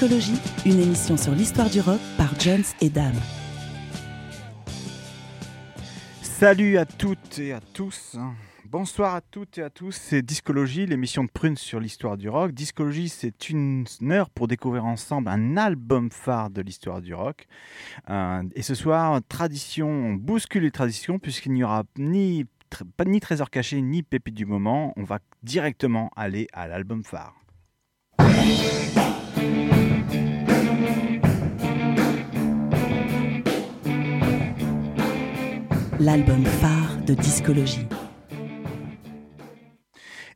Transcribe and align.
Discologie, 0.00 0.40
une 0.64 0.80
émission 0.80 1.18
sur 1.18 1.32
l'histoire 1.32 1.68
du 1.68 1.78
rock 1.78 2.00
par 2.16 2.40
Jones 2.40 2.64
et 2.80 2.88
Dame. 2.88 3.20
Salut 6.22 6.78
à 6.78 6.86
toutes 6.86 7.38
et 7.38 7.52
à 7.52 7.60
tous. 7.60 8.16
Bonsoir 8.64 9.14
à 9.14 9.20
toutes 9.20 9.58
et 9.58 9.62
à 9.62 9.68
tous. 9.68 9.92
C'est 9.92 10.22
Discologie, 10.22 10.86
l'émission 10.86 11.22
de 11.22 11.28
Prune 11.28 11.58
sur 11.58 11.80
l'histoire 11.80 12.16
du 12.16 12.30
rock. 12.30 12.52
Discologie, 12.52 13.10
c'est 13.10 13.50
une 13.50 13.84
heure 14.04 14.30
pour 14.30 14.48
découvrir 14.48 14.86
ensemble 14.86 15.28
un 15.28 15.58
album 15.58 16.10
phare 16.10 16.48
de 16.48 16.62
l'histoire 16.62 17.02
du 17.02 17.12
rock. 17.12 17.46
Euh, 18.08 18.42
et 18.54 18.62
ce 18.62 18.74
soir, 18.74 19.20
tradition, 19.28 19.90
on 19.90 20.14
bouscule 20.14 20.62
les 20.62 20.70
traditions 20.70 21.18
puisqu'il 21.18 21.52
n'y 21.52 21.62
aura 21.62 21.82
ni, 21.98 22.46
pas 22.96 23.04
ni 23.04 23.20
trésor 23.20 23.50
caché 23.50 23.82
ni 23.82 24.02
pépite 24.02 24.34
du 24.34 24.46
moment. 24.46 24.94
On 24.96 25.04
va 25.04 25.18
directement 25.42 26.10
aller 26.16 26.46
à 26.54 26.68
l'album 26.68 27.04
phare. 27.04 27.34
L'album 36.02 36.42
phare 36.46 36.96
de 37.04 37.12
Discologie. 37.12 37.86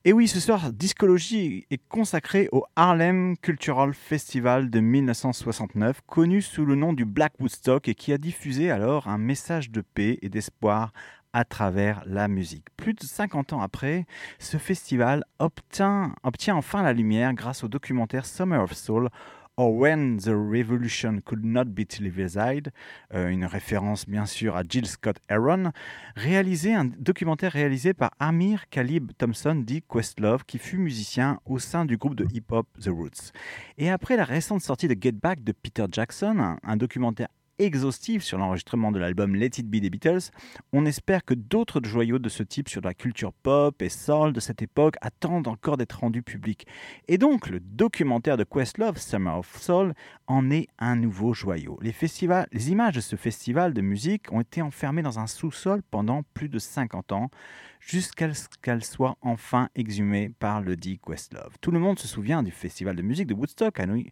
Et 0.04 0.12
oui, 0.12 0.28
ce 0.28 0.38
soir, 0.38 0.70
Discologie 0.74 1.64
est 1.70 1.80
consacré 1.88 2.50
au 2.52 2.66
Harlem 2.76 3.38
Cultural 3.38 3.94
Festival 3.94 4.68
de 4.68 4.80
1969, 4.80 6.02
connu 6.06 6.42
sous 6.42 6.66
le 6.66 6.74
nom 6.74 6.92
du 6.92 7.06
Black 7.06 7.32
Woodstock 7.40 7.88
et 7.88 7.94
qui 7.94 8.12
a 8.12 8.18
diffusé 8.18 8.70
alors 8.70 9.08
un 9.08 9.16
message 9.16 9.70
de 9.70 9.80
paix 9.80 10.18
et 10.20 10.28
d'espoir 10.28 10.92
à 11.32 11.46
travers 11.46 12.02
la 12.04 12.28
musique. 12.28 12.66
Plus 12.76 12.92
de 12.92 13.02
50 13.02 13.54
ans 13.54 13.62
après, 13.62 14.04
ce 14.38 14.58
festival 14.58 15.24
obtient, 15.38 16.14
obtient 16.24 16.56
enfin 16.56 16.82
la 16.82 16.92
lumière 16.92 17.32
grâce 17.32 17.64
au 17.64 17.68
documentaire 17.68 18.26
Summer 18.26 18.62
of 18.62 18.74
Soul 18.74 19.08
or 19.56 19.72
When 19.72 20.19
the 20.19 20.34
Revolution 20.34 21.20
Could 21.20 21.44
Not 21.44 21.66
Be 21.66 21.86
Televised, 21.86 22.70
euh, 23.14 23.28
une 23.28 23.44
référence 23.44 24.08
bien 24.08 24.27
sûr 24.27 24.56
à 24.56 24.62
Jill 24.69 24.86
Scott 24.86 25.16
Heron, 25.28 25.70
réalisé 26.16 26.74
un 26.74 26.84
documentaire 26.84 27.52
réalisé 27.52 27.94
par 27.94 28.10
Amir 28.19 28.69
Khalib 28.70 29.12
Thompson 29.16 29.55
dit 29.55 29.82
Questlove 29.82 30.44
qui 30.44 30.58
fut 30.58 30.78
musicien 30.78 31.41
au 31.44 31.58
sein 31.58 31.84
du 31.84 31.97
groupe 31.97 32.16
de 32.16 32.27
hip-hop 32.32 32.66
The 32.80 32.88
Roots. 32.88 33.32
Et 33.78 33.91
après 33.91 34.16
la 34.16 34.25
récente 34.25 34.62
sortie 34.62 34.88
de 34.88 34.97
Get 35.00 35.12
Back 35.12 35.44
de 35.44 35.52
Peter 35.52 35.86
Jackson, 35.91 36.56
un 36.62 36.77
documentaire 36.77 37.28
exhaustif 37.58 38.22
sur 38.22 38.38
l'enregistrement 38.38 38.92
de 38.92 38.98
l'album 38.98 39.34
Let 39.34 39.58
It 39.58 39.69
Be 39.69 39.77
des 39.77 39.91
Beatles, 39.91 40.30
on 40.72 40.86
espère 40.86 41.24
que 41.24 41.34
d'autres 41.34 41.80
joyaux 41.84 42.19
de 42.19 42.28
ce 42.28 42.42
type 42.42 42.69
sur 42.69 42.80
la 42.80 42.94
culture 42.94 43.33
pop 43.33 43.80
et 43.83 43.88
soul 43.88 44.33
de 44.33 44.41
cette 44.41 44.62
époque 44.62 44.97
attendent 45.00 45.48
encore 45.48 45.77
d'être 45.77 46.00
rendus 46.00 46.22
publics. 46.22 46.66
Et 47.08 47.19
donc 47.19 47.48
le 47.48 47.60
documentaire 47.60 48.36
de 48.36 48.44
Questlove, 48.44 48.98
Summer 48.98 49.38
of 49.38 49.56
Soul, 49.60 49.94
en 50.27 50.50
est 50.50 50.69
un 50.78 50.97
nouveau 50.97 51.34
joyau. 51.34 51.78
Les, 51.82 51.92
festivals, 51.92 52.47
les 52.52 52.70
images 52.70 52.94
de 52.94 53.00
ce 53.00 53.16
festival 53.16 53.75
de 53.75 53.80
musique 53.80 54.32
ont 54.32 54.41
été 54.41 54.62
enfermées 54.62 55.02
dans 55.02 55.19
un 55.19 55.27
sous-sol 55.27 55.82
pendant 55.91 56.22
plus 56.34 56.48
de 56.48 56.58
50 56.58 57.12
ans, 57.12 57.30
jusqu'à 57.80 58.32
ce 58.32 58.48
qu'elles 58.62 58.84
soient 58.84 59.16
enfin 59.21 59.69
exhumées 59.75 60.31
par 60.38 60.60
le 60.60 60.76
dit 60.76 60.98
Questlove. 60.98 61.56
Tout 61.60 61.71
le 61.71 61.78
monde 61.78 61.98
se 61.98 62.09
souvient 62.09 62.42
du 62.42 62.50
festival 62.50 62.97
de 62.97 63.03
musique 63.03 63.26
de 63.26 63.34
Woodstock 63.34 63.78
à 63.78 63.86
New 63.86 64.04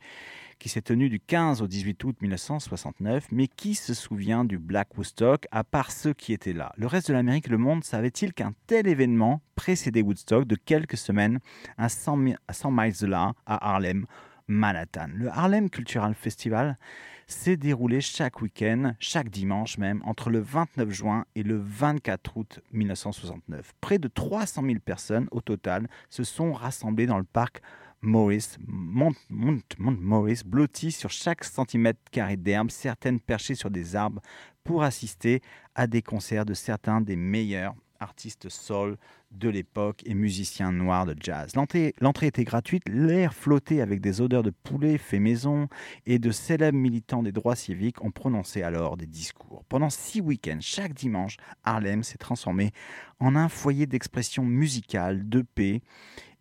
qui 0.63 0.69
s'est 0.69 0.81
tenu 0.81 1.09
du 1.09 1.19
15 1.19 1.61
au 1.61 1.67
18 1.67 2.05
août 2.05 2.17
1969, 2.21 3.27
mais 3.33 3.49
qui 3.49 3.75
se 3.75 3.95
souvient 3.95 4.45
du 4.45 4.59
Black 4.59 4.97
Woodstock 4.97 5.49
à 5.51 5.65
part 5.65 5.91
ceux 5.91 6.13
qui 6.13 6.33
étaient 6.33 6.53
là? 6.53 6.73
Le 6.77 6.87
reste 6.87 7.09
de 7.09 7.15
l'Amérique, 7.15 7.49
le 7.49 7.59
monde, 7.59 7.83
savait-il 7.83 8.33
qu'un 8.33 8.53
tel 8.69 8.87
événement 8.87 9.43
précédait 9.57 10.03
Woodstock 10.03 10.45
de 10.45 10.55
quelques 10.55 10.97
semaines 10.97 11.41
à 11.79 11.89
100, 11.89 12.17
mi- 12.17 12.37
à 12.47 12.53
100 12.53 12.71
miles 12.71 12.97
de 13.01 13.07
là, 13.09 13.33
à 13.45 13.73
Harlem, 13.73 14.07
Manhattan? 14.47 15.09
Le 15.15 15.31
Harlem 15.31 15.69
Cultural 15.69 16.15
Festival 16.15 16.79
s'est 17.27 17.57
déroulé 17.57 18.01
chaque 18.01 18.41
week-end, 18.41 18.95
chaque 19.01 19.31
dimanche 19.31 19.79
même, 19.79 20.01
entre 20.05 20.31
le 20.31 20.39
29 20.39 20.91
juin 20.91 21.25
et 21.35 21.43
le 21.43 21.57
24 21.59 22.37
août 22.37 22.61
1969. 22.73 23.73
Près 23.81 23.99
de 23.99 24.07
300 24.07 24.63
000 24.65 24.79
personnes 24.79 25.27
au 25.33 25.41
total 25.41 25.89
se 26.09 26.23
sont 26.23 26.53
rassemblées 26.53 27.07
dans 27.07 27.19
le 27.19 27.25
parc 27.25 27.63
Morris, 28.03 28.57
Mont, 28.67 29.15
Mont, 29.31 29.61
Mont 29.79 29.97
Morris, 30.01 30.43
blotti 30.45 30.91
sur 30.91 31.11
chaque 31.11 31.45
centimètre 31.45 32.01
carré 32.11 32.37
d'herbe, 32.37 32.71
certaines 32.71 33.21
perchées 33.21 33.55
sur 33.55 33.71
des 33.71 33.95
arbres, 33.95 34.21
pour 34.65 34.83
assister 34.83 35.41
à 35.77 35.87
des 35.87 36.03
concerts 36.03 36.45
de 36.45 36.55
certains 36.55 37.01
des 37.01 37.15
meilleurs 37.15 37.75
artistes 38.01 38.49
soul 38.49 38.97
de 39.31 39.49
l'époque 39.49 40.03
et 40.05 40.15
musiciens 40.15 40.73
noirs 40.73 41.07
de 41.07 41.15
jazz. 41.19 41.53
L'entrée 41.55 42.27
était 42.27 42.43
gratuite, 42.43 42.83
l'air 42.89 43.33
flottait 43.33 43.81
avec 43.81 44.01
des 44.01 44.21
odeurs 44.21 44.43
de 44.43 44.51
poulet 44.51 44.99
fait 44.99 45.21
maison 45.21 45.69
et 46.05 46.19
de 46.19 46.33
célèbres 46.33 46.79
militants 46.79 47.23
des 47.23 47.31
droits 47.31 47.55
civiques 47.55 48.03
ont 48.05 48.11
prononcé 48.11 48.63
alors 48.63 48.97
des 48.97 49.07
discours. 49.07 49.65
Pendant 49.69 49.91
six 49.91 50.21
week-ends, 50.21 50.59
chaque 50.61 50.95
dimanche, 50.95 51.37
Harlem 51.63 52.03
s'est 52.03 52.19
transformé 52.19 52.73
en 53.21 53.37
un 53.37 53.49
foyer 53.49 53.87
d'expression 53.87 54.45
musicale, 54.45 55.29
de 55.29 55.43
paix, 55.43 55.81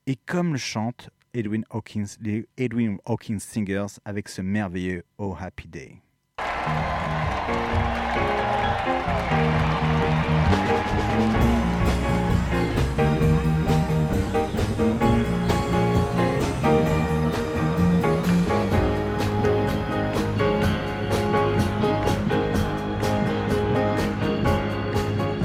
et 0.08 0.16
comme 0.16 0.54
le 0.54 0.58
chante 0.58 1.12
Edwin 1.34 1.64
Hawkins, 1.70 2.18
les 2.22 2.48
Edwin 2.58 2.98
Hawkins 3.06 3.40
Singers 3.40 4.00
avec 4.04 4.28
ce 4.28 4.42
merveilleux 4.42 5.04
Oh 5.18 5.36
Happy 5.40 5.68
Day. 5.68 6.02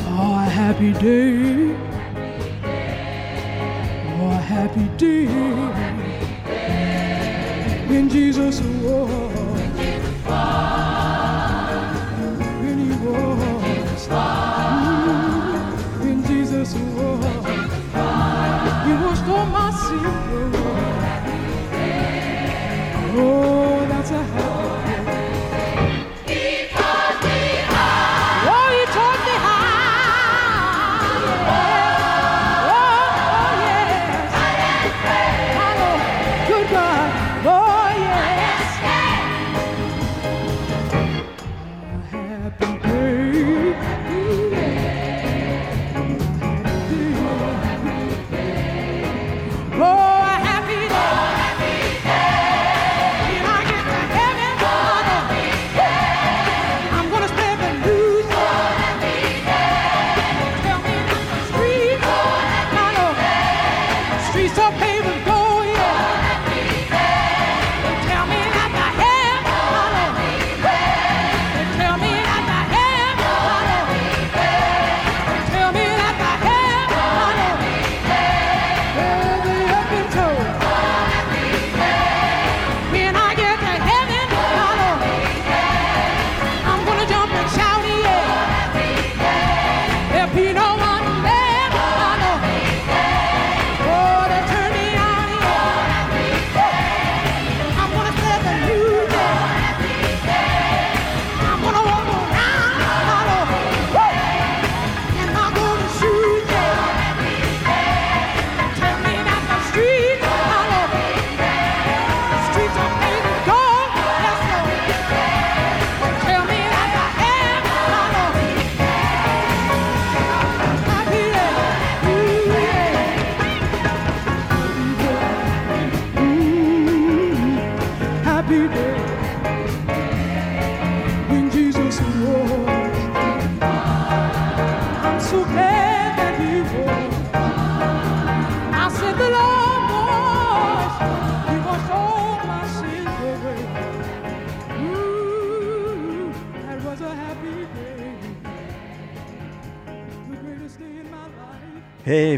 Oh, 0.09 0.35
happy 0.35 0.93
day. 0.93 1.96
A 4.27 4.37
happy 4.37 4.89
day. 4.99 5.27
When 7.89 8.11
Jesus 8.11 8.61
was. 8.61 9.11
When 12.61 12.79
he. 12.79 12.95
Mm, 12.95 13.93
When 16.03 16.25
Jesus 16.27 16.75
was. 16.75 17.47
He 18.87 18.93
washed 19.05 19.29
all 19.29 19.47
my 19.47 19.73
sins. 19.73 20.57
Oh, 23.17 23.56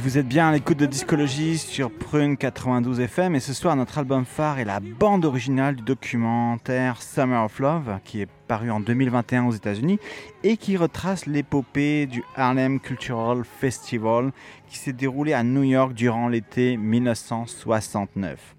vous 0.08 0.16
êtes 0.16 0.26
bien 0.26 0.48
à 0.48 0.52
l'écoute 0.52 0.78
de 0.78 0.86
Discologie 0.86 1.58
sur 1.58 1.90
Prune 1.90 2.38
92 2.38 2.98
FM 2.98 3.34
et 3.34 3.40
ce 3.40 3.52
soir 3.52 3.76
notre 3.76 3.98
album 3.98 4.24
phare 4.24 4.58
est 4.58 4.64
la 4.64 4.80
bande 4.80 5.26
originale 5.26 5.76
du 5.76 5.82
documentaire 5.82 7.02
Summer 7.02 7.44
of 7.44 7.58
Love 7.58 7.98
qui 8.04 8.22
est 8.22 8.28
paru 8.46 8.70
en 8.70 8.80
2021 8.80 9.44
aux 9.44 9.52
États-Unis 9.52 9.98
et 10.44 10.56
qui 10.56 10.78
retrace 10.78 11.26
l'épopée 11.26 12.06
du 12.06 12.24
Harlem 12.36 12.80
Cultural 12.80 13.44
Festival 13.44 14.32
qui 14.70 14.78
s'est 14.78 14.94
déroulé 14.94 15.34
à 15.34 15.42
New 15.42 15.64
York 15.64 15.92
durant 15.92 16.28
l'été 16.28 16.78
1969. 16.78 18.56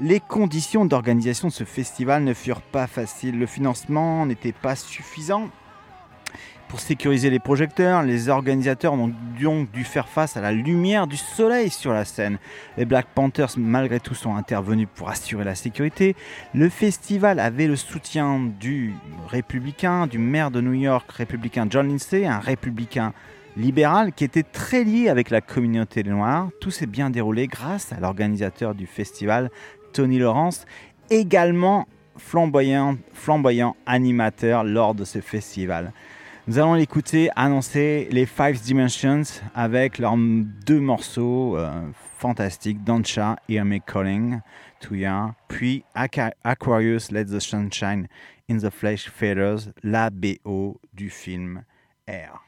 Les 0.00 0.18
conditions 0.18 0.86
d'organisation 0.86 1.48
de 1.48 1.52
ce 1.52 1.64
festival 1.64 2.24
ne 2.24 2.32
furent 2.32 2.62
pas 2.62 2.86
faciles, 2.86 3.38
le 3.38 3.44
financement 3.44 4.24
n'était 4.24 4.52
pas 4.52 4.76
suffisant 4.76 5.50
pour 6.74 6.80
sécuriser 6.80 7.30
les 7.30 7.38
projecteurs, 7.38 8.02
les 8.02 8.28
organisateurs 8.28 8.94
ont 8.94 9.12
donc 9.40 9.70
dû 9.70 9.84
faire 9.84 10.08
face 10.08 10.36
à 10.36 10.40
la 10.40 10.50
lumière 10.50 11.06
du 11.06 11.16
soleil 11.16 11.70
sur 11.70 11.92
la 11.92 12.04
scène. 12.04 12.38
Les 12.76 12.84
Black 12.84 13.06
Panthers, 13.14 13.50
malgré 13.56 14.00
tout, 14.00 14.16
sont 14.16 14.34
intervenus 14.34 14.88
pour 14.92 15.08
assurer 15.08 15.44
la 15.44 15.54
sécurité. 15.54 16.16
Le 16.52 16.68
festival 16.68 17.38
avait 17.38 17.68
le 17.68 17.76
soutien 17.76 18.40
du 18.58 18.92
républicain, 19.28 20.08
du 20.08 20.18
maire 20.18 20.50
de 20.50 20.60
New 20.60 20.72
York, 20.72 21.08
républicain 21.12 21.68
John 21.70 21.86
Lindsay, 21.86 22.26
un 22.26 22.40
républicain 22.40 23.12
libéral 23.56 24.12
qui 24.12 24.24
était 24.24 24.42
très 24.42 24.82
lié 24.82 25.08
avec 25.08 25.30
la 25.30 25.40
communauté 25.40 26.02
noire. 26.02 26.48
Tout 26.60 26.72
s'est 26.72 26.86
bien 26.86 27.08
déroulé 27.08 27.46
grâce 27.46 27.92
à 27.92 28.00
l'organisateur 28.00 28.74
du 28.74 28.88
festival, 28.88 29.48
Tony 29.92 30.18
Lawrence, 30.18 30.66
également 31.08 31.86
flamboyant, 32.16 32.96
flamboyant 33.12 33.76
animateur 33.86 34.64
lors 34.64 34.96
de 34.96 35.04
ce 35.04 35.20
festival. 35.20 35.92
Nous 36.46 36.58
allons 36.58 36.74
l'écouter 36.74 37.30
annoncer 37.36 38.06
les 38.10 38.26
Five 38.26 38.60
Dimensions 38.60 39.22
avec 39.54 39.98
leurs 39.98 40.16
deux 40.16 40.80
morceaux 40.80 41.56
euh, 41.56 41.70
fantastiques, 42.18 42.84
Doncha, 42.84 43.36
Hear 43.48 43.64
Me 43.64 43.78
Calling 43.78 44.40
to 44.80 44.94
puis 45.48 45.84
Aqua- 45.94 46.34
Aquarius, 46.44 47.10
Let 47.10 47.26
the 47.26 47.40
Sunshine 47.40 48.08
in 48.50 48.58
the 48.58 48.68
Flesh 48.70 49.08
Feathers, 49.08 49.70
la 49.82 50.10
BO 50.10 50.78
du 50.92 51.08
film 51.08 51.62
Air. 52.06 52.42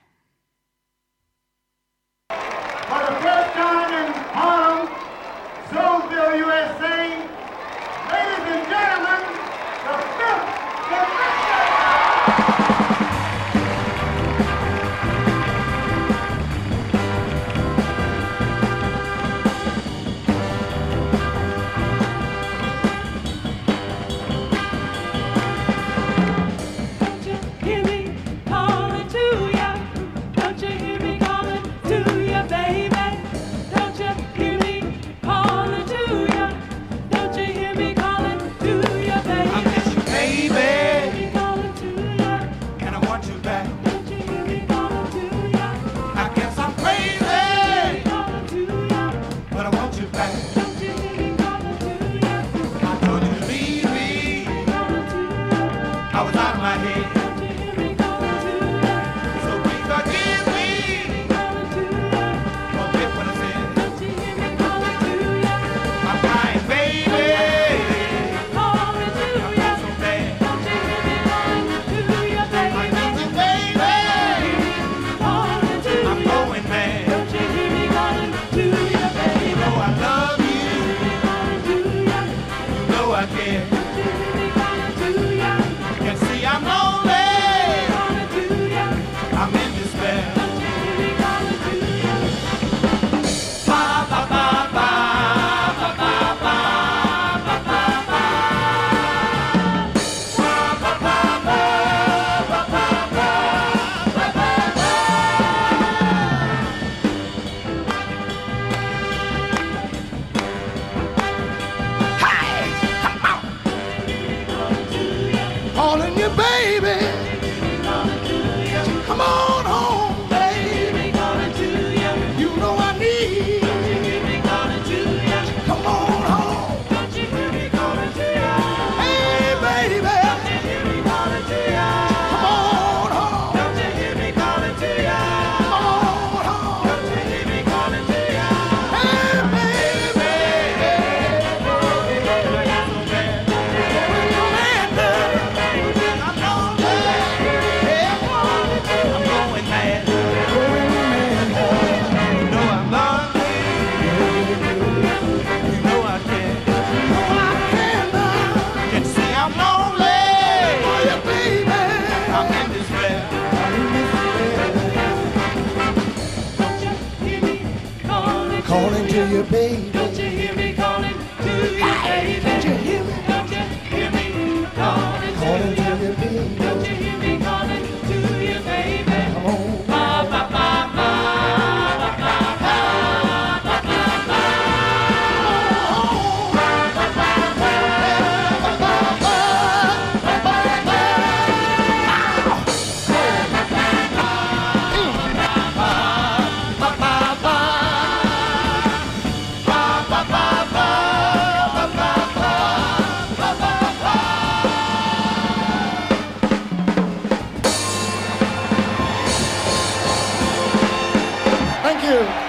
You. 212.16 212.45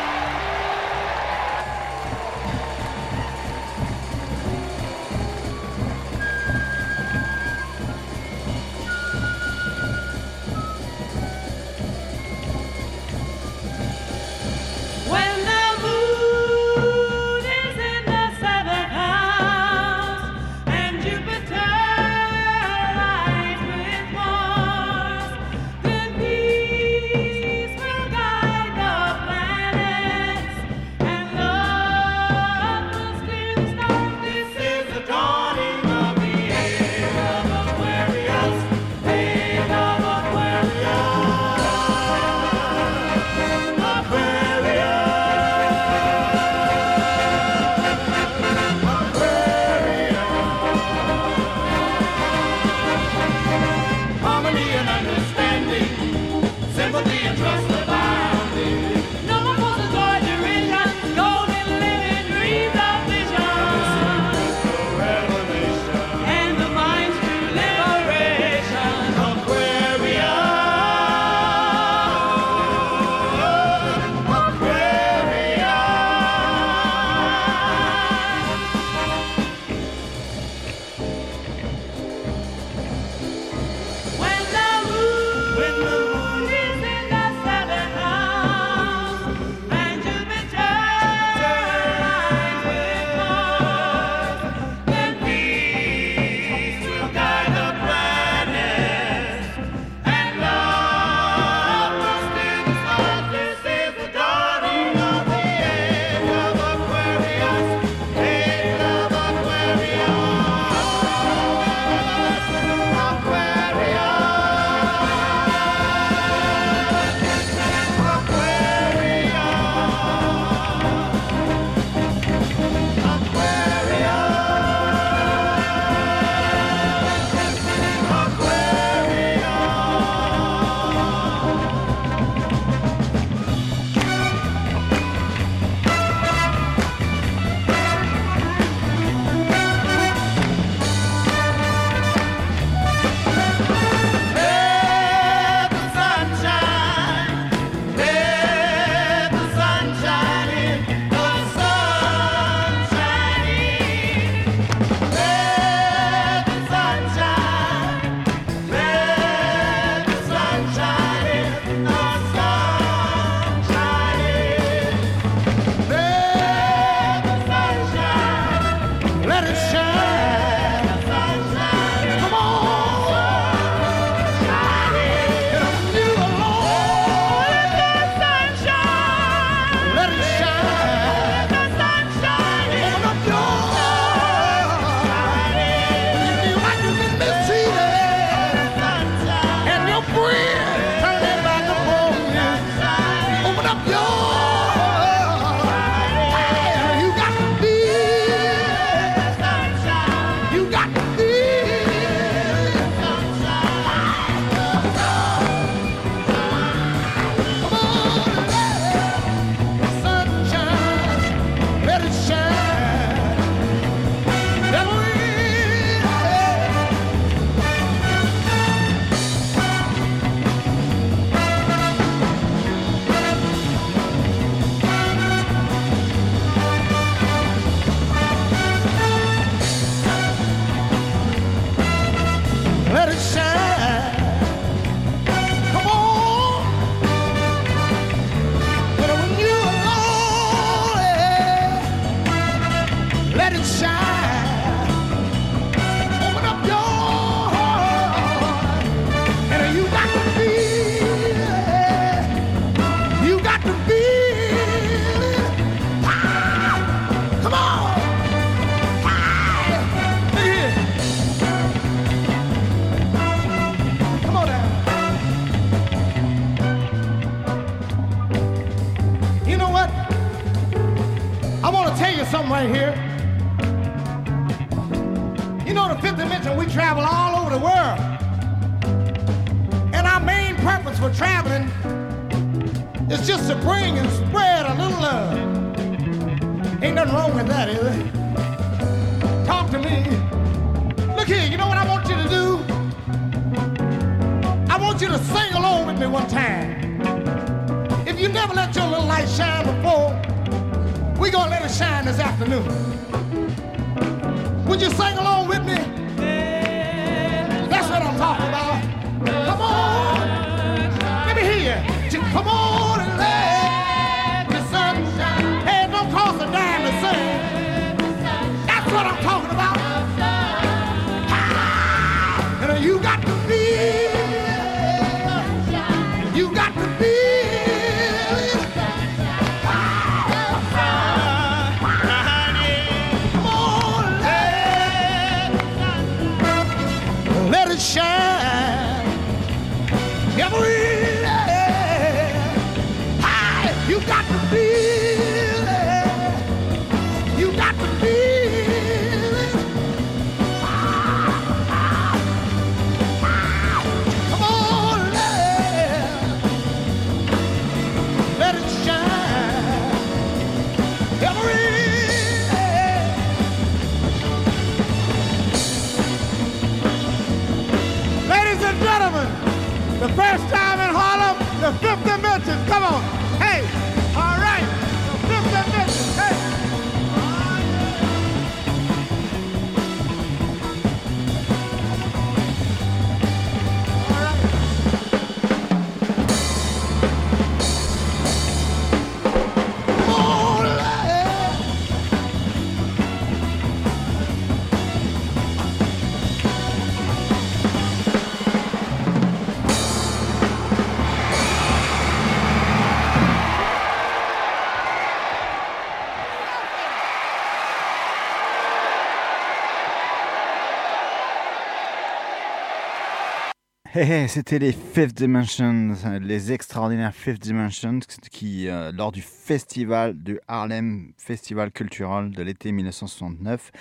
Hey, 414.00 414.12
hey, 414.12 414.30
c'était 414.30 414.60
les 414.60 414.74
Fifth 414.74 415.16
Dimensions, 415.16 415.96
les 416.22 416.52
extraordinaires 416.52 417.16
Fifth 417.16 417.42
Dimensions 417.42 417.98
qui, 418.30 418.68
euh, 418.68 418.92
lors 418.92 419.12
du 419.12 419.24
festival 419.24 420.22
de 420.22 420.40
Harlem, 420.48 421.14
festival 421.18 421.72
culturel 421.72 422.30
de 422.30 422.44
l'été 422.44 422.72
1969, 422.72 423.72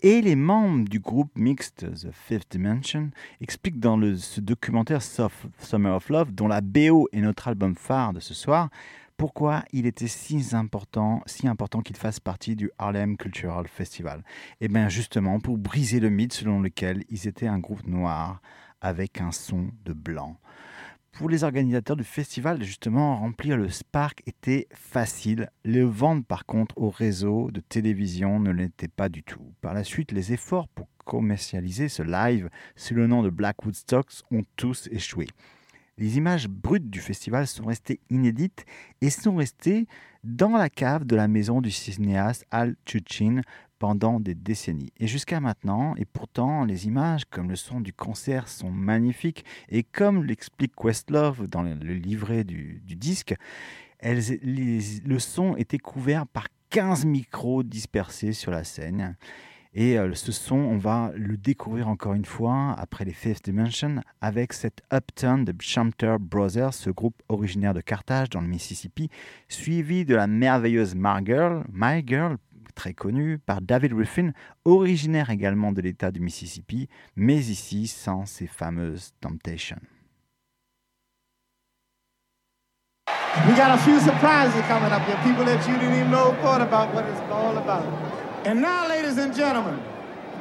et 0.00 0.22
les 0.22 0.34
membres 0.34 0.88
du 0.88 0.98
groupe 0.98 1.30
mixte 1.36 1.84
The 1.92 2.08
Fifth 2.10 2.50
Dimension 2.52 3.10
expliquent 3.42 3.78
dans 3.78 3.98
le, 3.98 4.16
ce 4.16 4.40
documentaire 4.40 5.02
Summer 5.02 5.94
of 5.94 6.08
Love, 6.08 6.32
dont 6.32 6.48
la 6.48 6.62
BO 6.62 7.10
est 7.12 7.20
notre 7.20 7.48
album 7.48 7.74
phare 7.74 8.14
de 8.14 8.20
ce 8.20 8.32
soir, 8.32 8.70
pourquoi 9.18 9.62
il 9.74 9.84
était 9.84 10.08
si 10.08 10.42
important, 10.52 11.22
si 11.26 11.46
important 11.48 11.82
qu'il 11.82 11.96
fasse 11.96 12.18
partie 12.18 12.56
du 12.56 12.70
Harlem 12.78 13.18
Cultural 13.18 13.68
Festival. 13.68 14.22
Et 14.62 14.68
bien 14.68 14.88
justement 14.88 15.38
pour 15.38 15.58
briser 15.58 16.00
le 16.00 16.08
mythe 16.08 16.32
selon 16.32 16.60
lequel 16.60 17.04
ils 17.10 17.28
étaient 17.28 17.46
un 17.46 17.58
groupe 17.58 17.86
noir 17.86 18.40
avec 18.80 19.20
un 19.20 19.32
son 19.32 19.70
de 19.84 19.92
blanc. 19.92 20.38
Pour 21.12 21.30
les 21.30 21.44
organisateurs 21.44 21.96
du 21.96 22.04
festival, 22.04 22.62
justement, 22.62 23.16
remplir 23.16 23.56
le 23.56 23.70
Spark 23.70 24.22
était 24.26 24.68
facile. 24.74 25.50
Le 25.64 25.82
vendre, 25.82 26.22
par 26.22 26.44
contre, 26.44 26.76
au 26.76 26.90
réseau 26.90 27.50
de 27.50 27.60
télévision 27.60 28.38
ne 28.38 28.50
l'était 28.50 28.86
pas 28.86 29.08
du 29.08 29.22
tout. 29.22 29.54
Par 29.62 29.72
la 29.72 29.82
suite, 29.82 30.12
les 30.12 30.34
efforts 30.34 30.68
pour 30.68 30.88
commercialiser 31.06 31.88
ce 31.88 32.02
live 32.02 32.50
sous 32.74 32.94
le 32.94 33.06
nom 33.06 33.22
de 33.22 33.30
Black 33.30 33.64
Woodstocks 33.64 34.24
ont 34.30 34.42
tous 34.56 34.88
échoué. 34.92 35.26
Les 35.96 36.18
images 36.18 36.48
brutes 36.48 36.90
du 36.90 37.00
festival 37.00 37.46
sont 37.46 37.64
restées 37.64 38.00
inédites 38.10 38.66
et 39.00 39.08
sont 39.08 39.36
restées 39.36 39.86
dans 40.22 40.50
la 40.50 40.68
cave 40.68 41.06
de 41.06 41.16
la 41.16 41.28
maison 41.28 41.62
du 41.62 41.70
cinéaste 41.70 42.44
Al 42.50 42.76
Chuchin 42.84 43.40
pendant 43.78 44.20
des 44.20 44.34
décennies. 44.34 44.92
Et 44.98 45.06
jusqu'à 45.06 45.40
maintenant, 45.40 45.94
et 45.96 46.04
pourtant, 46.04 46.64
les 46.64 46.86
images 46.86 47.24
comme 47.26 47.48
le 47.48 47.56
son 47.56 47.80
du 47.80 47.92
concert 47.92 48.48
sont 48.48 48.70
magnifiques. 48.70 49.44
Et 49.68 49.82
comme 49.82 50.24
l'explique 50.24 50.74
Questlove 50.76 51.46
dans 51.48 51.62
le, 51.62 51.74
livret 51.74 52.44
du, 52.44 52.80
disque, 52.84 53.34
elles, 53.98 54.20
les- 54.42 55.00
le 55.04 55.18
son 55.18 55.56
était 55.56 55.78
couvert 55.78 56.26
par 56.26 56.48
15 56.70 57.04
micros 57.04 57.62
dispersés 57.62 58.32
sur 58.32 58.50
la 58.50 58.64
scène. 58.64 59.16
Et 59.78 59.98
euh, 59.98 60.14
ce 60.14 60.32
son, 60.32 60.56
on 60.56 60.78
va 60.78 61.12
le 61.14 61.36
découvrir 61.36 61.88
encore 61.88 62.14
une 62.14 62.24
fois 62.24 62.74
après 62.78 63.04
les 63.04 63.12
Fifth 63.12 63.44
Dimension 63.44 64.00
avec 64.22 64.54
cette 64.54 64.80
Uptown 64.90 65.44
de 65.44 65.54
Chanter 65.60 66.16
Brothers, 66.18 66.72
ce 66.72 66.88
groupe 66.88 67.22
originaire 67.28 67.74
de 67.74 67.82
Carthage 67.82 68.30
dans 68.30 68.40
le 68.40 68.48
Mississippi, 68.48 69.10
suivi 69.50 70.06
de 70.06 70.14
la 70.14 70.26
merveilleuse 70.26 70.94
My 70.94 71.22
My 71.70 72.02
Girl 72.06 72.38
très 72.76 72.94
connue 72.94 73.38
par 73.38 73.60
David 73.60 73.92
Ruffin, 73.94 74.30
originaire 74.64 75.30
également 75.30 75.72
de 75.72 75.80
l'État 75.80 76.12
du 76.12 76.20
Mississippi, 76.20 76.88
mais 77.16 77.38
ici 77.38 77.88
sans 77.88 78.26
ces 78.26 78.46
fameuses 78.46 79.14
Temptations. 79.20 79.80
We 83.46 83.54
got 83.54 83.70
a 83.72 83.78
few 83.78 83.98
surprises 84.00 84.62
coming 84.66 84.92
up 84.92 85.02
here, 85.02 85.16
people 85.24 85.44
that 85.44 85.66
you 85.68 85.74
didn't 85.74 85.94
even 85.94 86.10
know 86.10 86.34
thought 86.42 86.62
about 86.62 86.94
what 86.94 87.04
it's 87.06 87.20
all 87.30 87.56
about. 87.58 87.84
And 88.44 88.60
now, 88.60 88.88
ladies 88.88 89.18
and 89.18 89.34
gentlemen, 89.34 89.78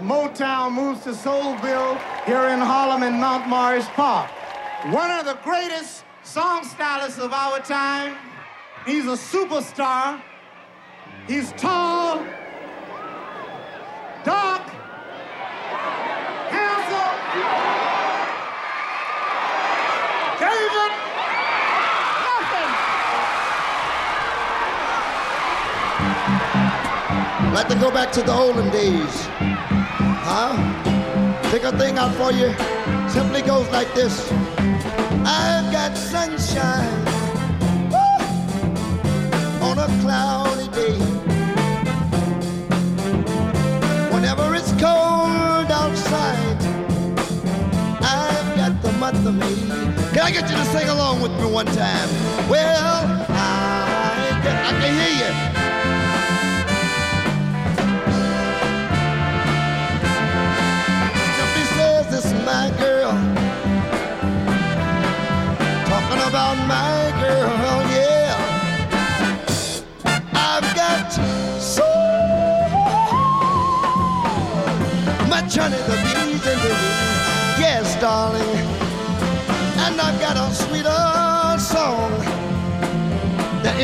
Motown 0.02 0.74
moves 0.74 1.04
to 1.04 1.12
Soulville 1.12 1.98
here 2.26 2.48
in 2.50 2.60
Harlem 2.60 3.04
in 3.04 3.20
Mount 3.20 3.48
Morris 3.48 3.88
Park. 3.96 4.30
One 4.92 5.12
of 5.12 5.26
the 5.26 5.38
greatest 5.44 6.04
song 6.24 6.64
stylists 6.64 7.20
of 7.20 7.32
our 7.32 7.60
time. 7.60 8.16
He's 8.86 9.06
a 9.06 9.18
superstar. 9.18 10.22
He's 11.28 11.52
tall, 11.54 12.24
dark, 14.24 14.62
handsome. 16.54 17.18
David. 20.40 20.92
Like 27.56 27.68
to 27.70 27.76
go 27.80 27.90
back 27.90 28.12
to 28.12 28.22
the 28.22 28.32
olden 28.32 28.70
days. 28.70 29.26
Huh? 30.22 30.54
Take 31.50 31.64
a 31.64 31.76
thing 31.76 31.98
out 31.98 32.14
for 32.14 32.32
you. 32.32 32.54
Simply 33.10 33.42
goes 33.42 33.68
like 33.70 33.92
this. 33.96 34.32
I've 35.26 35.72
got 35.72 35.98
sunshine 35.98 37.05
on 39.78 39.90
a 39.90 40.02
cloudy 40.02 40.68
day. 40.70 40.98
Whenever 44.14 44.56
it's 44.56 44.72
cold 44.72 45.70
outside, 45.72 46.58
I've 48.02 48.56
got 48.56 48.82
the 48.82 48.92
month 48.94 49.26
of 49.26 49.36
May. 49.36 49.56
Can 50.14 50.24
I 50.24 50.32
get 50.32 50.50
you 50.50 50.56
to 50.56 50.66
sing 50.66 50.90
along 50.90 51.22
with 51.22 51.32
me 51.32 51.52
one 51.52 51.66
time? 51.66 52.10
Well, 52.50 53.26
I, 53.30 54.42
I 54.44 54.72
can 54.80 54.94
hear 54.94 55.50
you. 55.50 55.55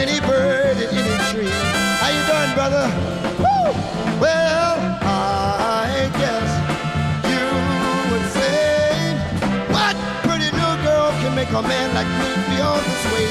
Any 0.01 0.19
bird 0.21 0.77
in 0.77 0.89
any 0.89 1.17
tree. 1.29 1.53
How 2.01 2.09
you 2.09 2.23
doing, 2.25 2.53
brother? 2.57 2.89
Woo! 3.37 3.69
Well, 4.19 4.77
I 5.05 6.09
guess 6.17 6.49
you 7.29 7.45
would 8.09 8.25
say, 8.33 9.13
what 9.69 9.95
pretty 10.25 10.49
new 10.57 10.73
girl 10.81 11.11
can 11.21 11.35
make 11.35 11.49
a 11.49 11.61
man 11.61 11.93
like 11.93 12.09
me 12.17 12.29
feel 12.49 12.73
this 12.87 13.03
way? 13.13 13.29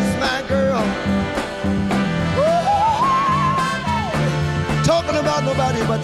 It's 0.00 0.14
my 0.24 0.40
girl. 0.48 0.80
Woo! 2.38 2.64
Talking 4.84 5.16
about 5.20 5.44
nobody 5.44 5.84
but 5.84 6.00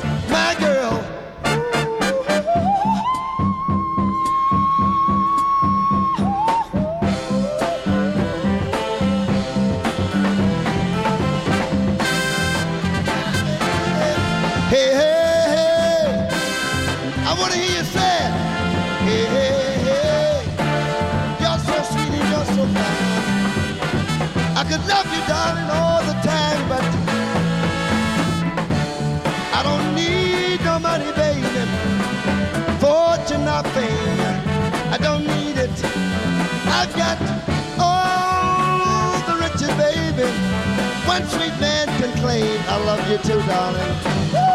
One 41.11 41.27
sweet 41.27 41.59
man 41.59 41.89
can 41.99 42.13
claim. 42.23 42.61
I 42.69 42.77
love 42.87 43.03
you 43.11 43.19
too, 43.19 43.43
darling. 43.51 43.95
Woo! 44.31 44.47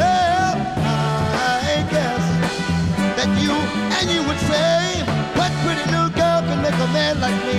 Well, 0.00 0.56
I 0.80 1.84
guess 1.92 2.24
that 3.18 3.28
you 3.36 3.52
and 3.52 4.08
you 4.08 4.24
would 4.26 4.40
say, 4.48 5.04
what 5.36 5.52
pretty 5.60 5.84
little 5.92 6.08
girl 6.08 6.40
can 6.40 6.62
make 6.62 6.72
a 6.72 6.88
man 6.96 7.20
like 7.20 7.36
me 7.44 7.58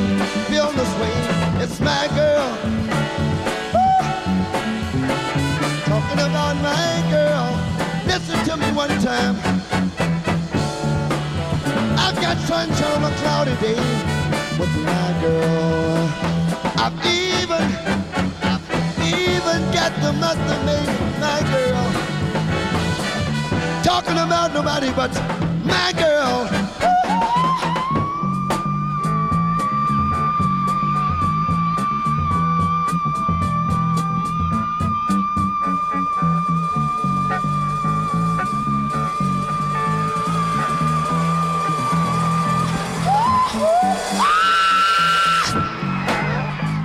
feel 0.50 0.72
this 0.72 0.89
way? 0.98 1.13
It's 1.62 1.80
my 1.80 2.10
girl. 2.17 2.50
Woo! 3.78 4.02
Talking 5.86 6.22
about 6.26 6.58
my 6.65 6.91
girl. 7.13 7.45
Listen 8.08 8.43
to 8.50 8.58
me 8.58 8.72
one 8.74 8.89
time. 9.06 9.38
I've 11.93 12.19
got 12.19 12.38
sunshine 12.50 13.04
on 13.04 13.13
a 13.13 13.15
cloudy 13.17 13.56
day 13.62 13.78
with 14.58 14.74
my 14.82 15.08
girl. 15.22 16.10
I've 16.82 17.06
even 17.06 17.99
got 19.89 20.02
the 20.02 20.13
mother 20.13 20.65
made 20.65 20.88
my 21.19 21.41
girl. 21.52 21.86
Talking 23.84 24.17
about 24.17 24.54
nobody 24.54 24.91
but 24.93 25.13
my 25.65 25.93
girl. 25.93 26.47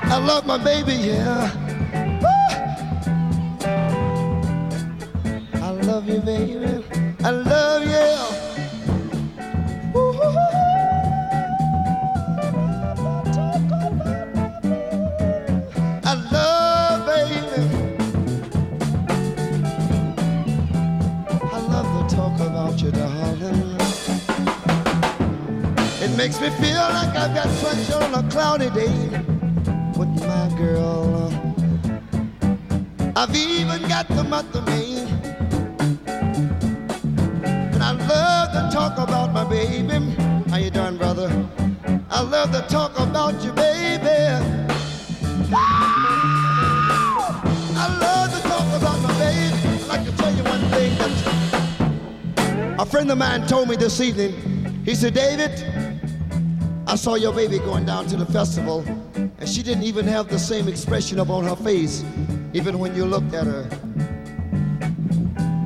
I 0.07 0.19
love 0.19 0.47
my 0.47 0.59
baby, 0.59 0.95
yeah. 0.95 1.64
Love 6.05 6.15
you, 6.15 6.21
baby. 6.21 6.85
I 7.25 7.31
love 7.31 7.83
you. 7.83 8.15
I 16.05 16.15
love, 16.33 17.07
baby. 17.07 17.63
I 21.43 21.59
love 21.69 22.09
to 22.09 22.17
talk 22.17 22.41
about 22.41 22.83
you, 22.83 22.91
darling. 22.91 23.77
It 26.03 26.17
makes 26.17 26.41
me 26.41 26.51
feel 26.51 26.85
like 26.93 27.17
I've 27.17 27.35
got 27.35 27.49
sunshine 27.49 28.15
on 28.15 28.25
a 28.25 28.31
cloudy 28.31 28.71
day 28.71 29.09
with 29.97 30.11
my 30.21 30.55
girl. 30.59 31.33
I've 33.17 33.35
even 33.35 33.89
got 33.89 34.09
the 34.09 34.25
month 34.25 34.55
of 34.55 34.67
May. 34.67 34.84
Baby. 39.55 40.01
How 40.51 40.57
you 40.57 40.71
doing, 40.71 40.97
brother? 40.97 41.31
I 42.11 42.23
love 42.23 42.51
to 42.51 42.63
talk 42.63 42.99
about 42.99 43.41
you, 43.45 43.53
baby. 43.53 44.09
I 47.77 47.87
love 48.01 48.35
to 48.35 48.41
talk 48.49 48.67
about 48.81 49.01
my 49.01 49.13
baby. 49.17 49.55
I'd 49.85 49.89
like 49.89 50.05
to 50.07 50.13
tell 50.17 50.35
you 50.35 50.43
one 50.43 50.61
thing 50.71 50.93
a 52.81 52.85
friend 52.85 53.09
of 53.13 53.19
mine 53.19 53.47
told 53.47 53.69
me 53.69 53.77
this 53.77 54.01
evening. 54.01 54.33
He 54.85 54.97
said, 54.97 55.15
David, 55.15 55.53
I 56.89 56.97
saw 56.97 57.15
your 57.15 57.33
baby 57.33 57.59
going 57.61 57.87
down 57.87 58.07
to 58.09 58.17
the 58.17 58.27
festival, 58.27 58.85
and 59.15 59.49
she 59.49 59.63
didn't 59.63 59.85
even 59.85 60.07
have 60.09 60.29
the 60.29 60.39
same 60.39 60.67
expression 60.67 61.21
upon 61.21 61.45
her 61.45 61.55
face, 61.55 62.05
even 62.53 62.81
when 62.81 62.97
you 62.97 63.05
looked 63.05 63.33
at 63.33 63.47
her. 63.47 63.63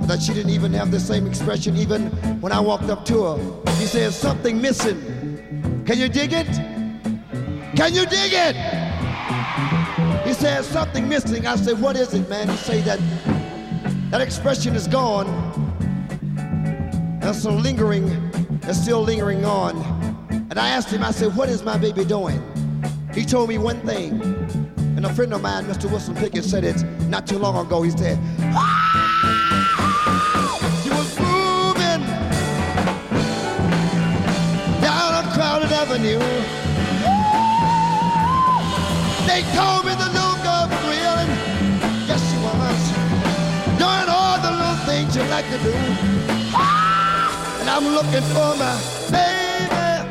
That 0.06 0.20
she 0.22 0.34
didn't 0.34 0.50
even 0.50 0.74
have 0.74 0.90
the 0.90 1.00
same 1.00 1.26
expression, 1.26 1.76
even 1.76 2.10
when 2.42 2.52
I 2.52 2.60
walked 2.60 2.90
up 2.90 3.06
to 3.06 3.22
her. 3.24 3.67
He 3.78 3.86
says, 3.86 4.18
something 4.18 4.60
missing. 4.60 5.84
Can 5.86 5.98
you 5.98 6.08
dig 6.08 6.32
it? 6.32 6.46
Can 7.76 7.94
you 7.94 8.06
dig 8.06 8.32
it? 8.32 8.56
He 10.26 10.34
says, 10.34 10.66
something 10.66 11.08
missing. 11.08 11.46
I 11.46 11.56
said, 11.56 11.80
what 11.80 11.96
is 11.96 12.12
it, 12.12 12.28
man? 12.28 12.48
He 12.48 12.56
said 12.56 12.84
that 12.84 12.98
that 14.10 14.20
expression 14.20 14.74
is 14.74 14.88
gone. 14.88 15.26
That's 17.20 17.42
so 17.42 17.52
lingering, 17.52 18.30
that's 18.60 18.80
still 18.82 19.02
lingering 19.02 19.44
on. 19.44 19.76
And 20.50 20.58
I 20.58 20.70
asked 20.70 20.90
him, 20.90 21.02
I 21.02 21.10
said, 21.10 21.36
what 21.36 21.48
is 21.48 21.62
my 21.62 21.78
baby 21.78 22.04
doing? 22.04 22.42
He 23.14 23.24
told 23.24 23.48
me 23.48 23.58
one 23.58 23.80
thing. 23.86 24.20
And 24.96 25.06
a 25.06 25.12
friend 25.12 25.32
of 25.32 25.42
mine, 25.42 25.64
Mr. 25.66 25.90
Wilson 25.90 26.14
Pickett, 26.16 26.44
said 26.44 26.64
it 26.64 26.82
not 27.08 27.26
too 27.26 27.38
long 27.38 27.64
ago. 27.64 27.82
He 27.82 27.90
said, 27.90 28.18
she 28.36 28.87
avenue. 35.98 36.18
They 39.26 39.42
told 39.54 39.84
me 39.84 39.92
the 39.94 40.08
little 40.14 40.38
girl 40.42 40.68
was 40.68 41.28
yes, 42.06 42.20
she 42.30 42.36
was. 42.38 42.82
Doing 43.78 44.08
all 44.08 44.38
the 44.40 44.50
little 44.50 44.76
things 44.86 45.16
you 45.16 45.22
like 45.24 45.46
to 45.50 45.58
do. 45.58 45.74
And 47.60 47.68
I'm 47.68 47.86
looking 47.88 48.22
for 48.34 48.54
my 48.56 48.74
baby, 49.10 50.08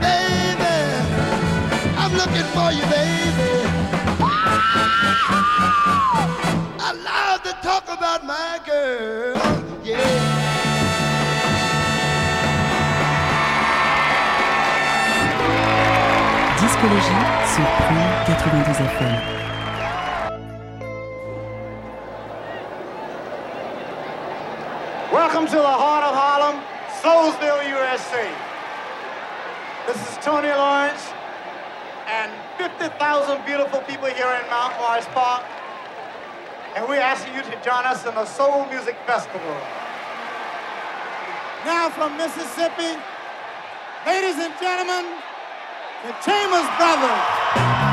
baby. 0.00 0.74
I'm 1.98 2.12
looking 2.14 2.46
for 2.54 2.72
you, 2.72 2.84
baby. 2.90 3.52
I 6.80 6.92
love 7.04 7.42
to 7.42 7.52
talk 7.62 7.84
about 7.84 8.24
my 8.24 8.60
girl, 8.66 9.41
Discologie 16.82 17.14
sur 17.46 17.62
Prime 17.78 18.10
92 18.26 18.80
FM. 18.80 19.14
Welcome 25.12 25.46
to 25.46 25.56
the 25.58 25.62
heart 25.62 26.02
of 26.02 26.12
Harlem, 26.12 26.60
Soulsville, 27.00 27.62
USA. 27.68 28.28
This 29.86 29.96
is 29.96 30.18
Tony 30.24 30.48
Lawrence 30.48 31.12
and 32.08 32.32
50,000 32.58 33.46
beautiful 33.46 33.78
people 33.82 34.08
here 34.08 34.40
in 34.42 34.50
Mount 34.50 34.76
Morris 34.80 35.06
Park. 35.14 35.44
And 36.74 36.88
we're 36.88 36.98
asking 36.98 37.34
you 37.36 37.42
to 37.42 37.62
join 37.62 37.84
us 37.84 38.04
in 38.06 38.14
the 38.16 38.26
Soul 38.26 38.66
Music 38.66 38.96
Festival. 39.06 39.56
Now 41.64 41.90
from 41.90 42.16
Mississippi, 42.16 42.98
ladies 44.04 44.38
and 44.42 44.52
gentlemen, 44.58 45.22
the 46.02 46.12
Chambers 46.24 46.66
Brothers. 46.78 47.91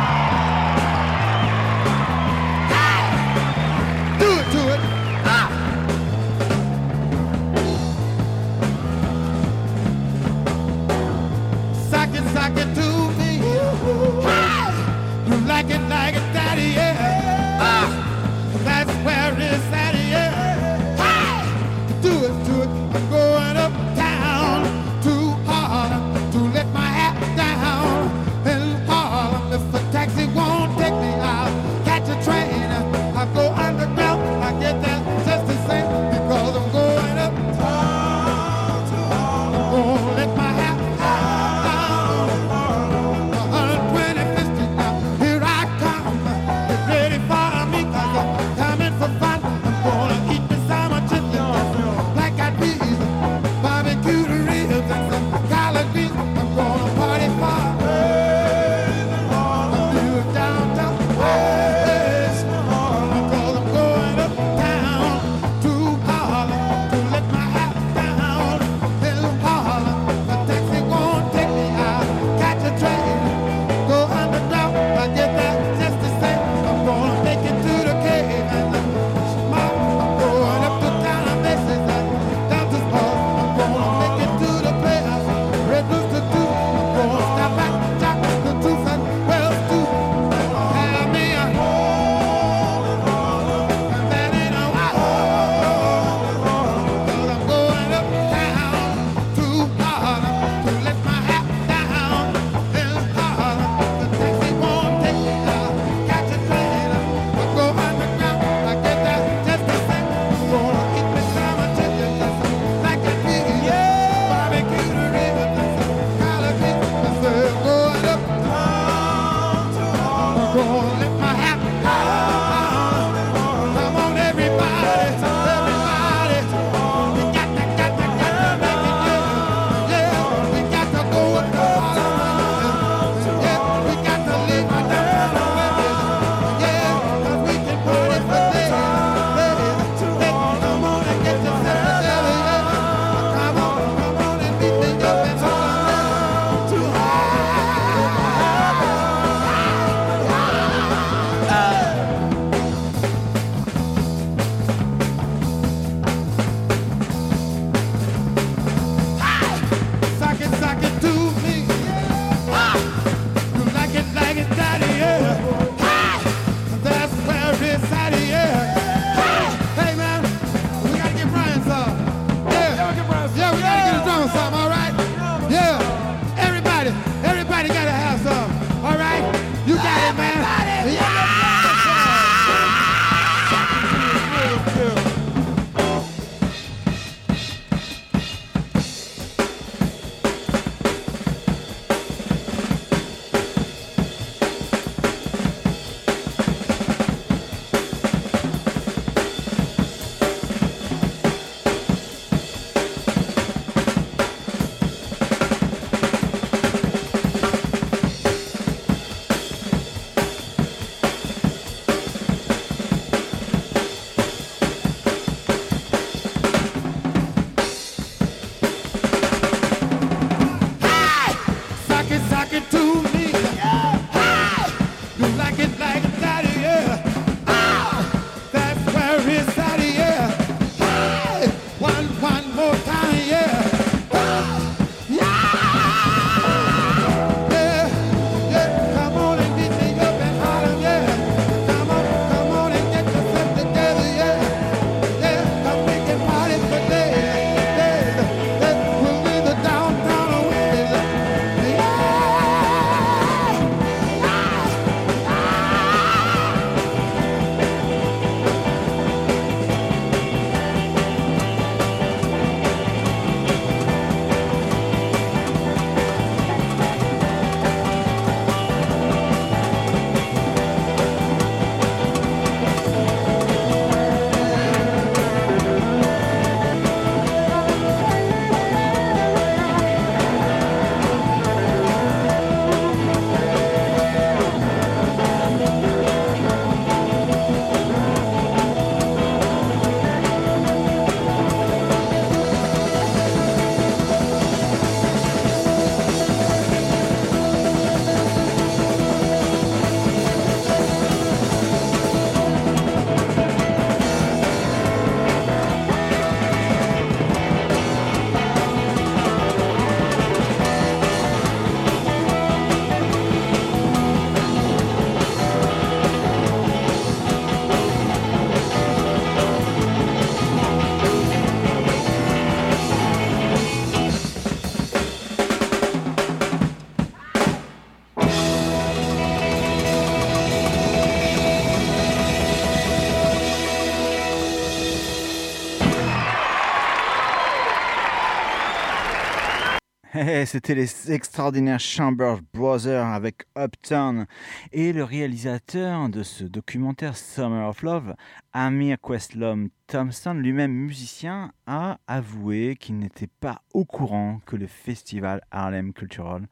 C'était 340.46 340.76
les 340.76 341.12
extraordinaires 341.12 341.80
Chambers 341.80 342.40
Brothers 342.54 343.06
avec 343.06 343.46
Uptown. 343.58 344.26
Et 344.72 344.94
le 344.94 345.04
réalisateur 345.04 346.08
de 346.10 346.24
ce 346.24 346.44
documentaire 346.44 347.18
Summer 347.18 347.68
of 347.68 347.82
Love, 347.82 348.16
Amir 348.54 348.98
Questlove 349.02 349.68
Thompson, 349.88 350.34
lui-même 350.34 350.72
musicien, 350.72 351.52
a 351.66 352.00
avoué 352.08 352.78
qu'il 352.80 353.00
n'était 353.00 353.28
pas 353.28 353.64
au 353.74 353.86
courant 353.86 354.40
que 354.46 354.56
le 354.56 354.68
festival 354.68 355.42
Harlem 355.52 355.94
Cultural 355.94 356.48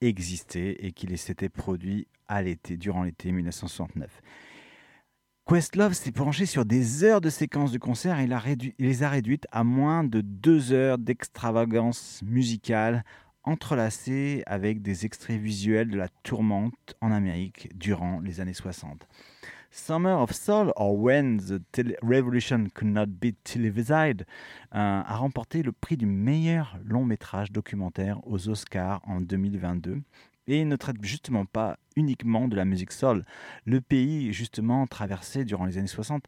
existait 0.00 0.76
et 0.80 0.92
qu'il 0.92 1.16
s'était 1.16 1.48
produit 1.48 2.08
à 2.28 2.42
l'été, 2.42 2.76
durant 2.76 3.04
l'été 3.04 3.32
1969. 3.32 4.10
Questlove 5.48 5.94
s'est 5.94 6.12
penché 6.12 6.46
sur 6.46 6.64
des 6.64 7.04
heures 7.04 7.20
de 7.20 7.30
séquences 7.30 7.72
de 7.72 7.78
concert 7.78 8.18
et 8.20 8.24
il 8.24 8.74
les 8.78 9.02
a 9.02 9.08
réduites 9.08 9.46
à 9.50 9.64
moins 9.64 10.04
de 10.04 10.20
deux 10.20 10.72
heures 10.72 10.98
d'extravagance 10.98 12.22
musicale 12.24 13.04
entrelacées 13.44 14.42
avec 14.46 14.82
des 14.82 15.06
extraits 15.06 15.40
visuels 15.40 15.90
de 15.90 15.96
la 15.96 16.08
tourmente 16.22 16.94
en 17.00 17.12
Amérique 17.12 17.68
durant 17.76 18.20
les 18.20 18.40
années 18.40 18.54
60. 18.54 19.06
Summer 19.72 20.20
of 20.20 20.32
Soul, 20.32 20.72
or 20.74 20.98
When 20.98 21.38
the 21.38 21.62
Revolution 22.02 22.68
Could 22.74 22.88
Not 22.88 23.06
Be 23.06 23.34
Televised, 23.44 24.22
euh, 24.22 24.24
a 24.72 25.16
remporté 25.16 25.62
le 25.62 25.70
prix 25.70 25.96
du 25.96 26.06
meilleur 26.06 26.76
long 26.84 27.04
métrage 27.04 27.52
documentaire 27.52 28.18
aux 28.26 28.48
Oscars 28.48 29.00
en 29.06 29.20
2022 29.20 30.02
et 30.48 30.64
ne 30.64 30.74
traite 30.74 30.96
justement 31.02 31.44
pas 31.44 31.78
uniquement 31.94 32.48
de 32.48 32.56
la 32.56 32.64
musique 32.64 32.90
soul. 32.90 33.24
Le 33.64 33.80
pays, 33.80 34.32
justement, 34.32 34.86
traversait 34.88 35.44
durant 35.44 35.66
les 35.66 35.78
années 35.78 35.86
60, 35.86 36.24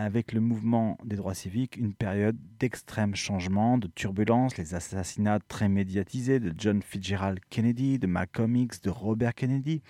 avec 0.00 0.32
le 0.32 0.40
mouvement 0.40 0.96
des 1.04 1.16
droits 1.16 1.34
civiques, 1.34 1.76
une 1.76 1.92
période 1.92 2.38
d'extrême 2.58 3.14
changement, 3.14 3.76
de 3.76 3.86
turbulence, 3.86 4.56
les 4.56 4.74
assassinats 4.74 5.40
très 5.46 5.68
médiatisés 5.68 6.40
de 6.40 6.54
John 6.56 6.82
Fitzgerald 6.82 7.38
Kennedy, 7.50 7.98
de 7.98 8.06
Malcolm 8.06 8.56
X, 8.56 8.80
de 8.80 8.88
Robert 8.88 9.34
Kennedy. 9.34 9.82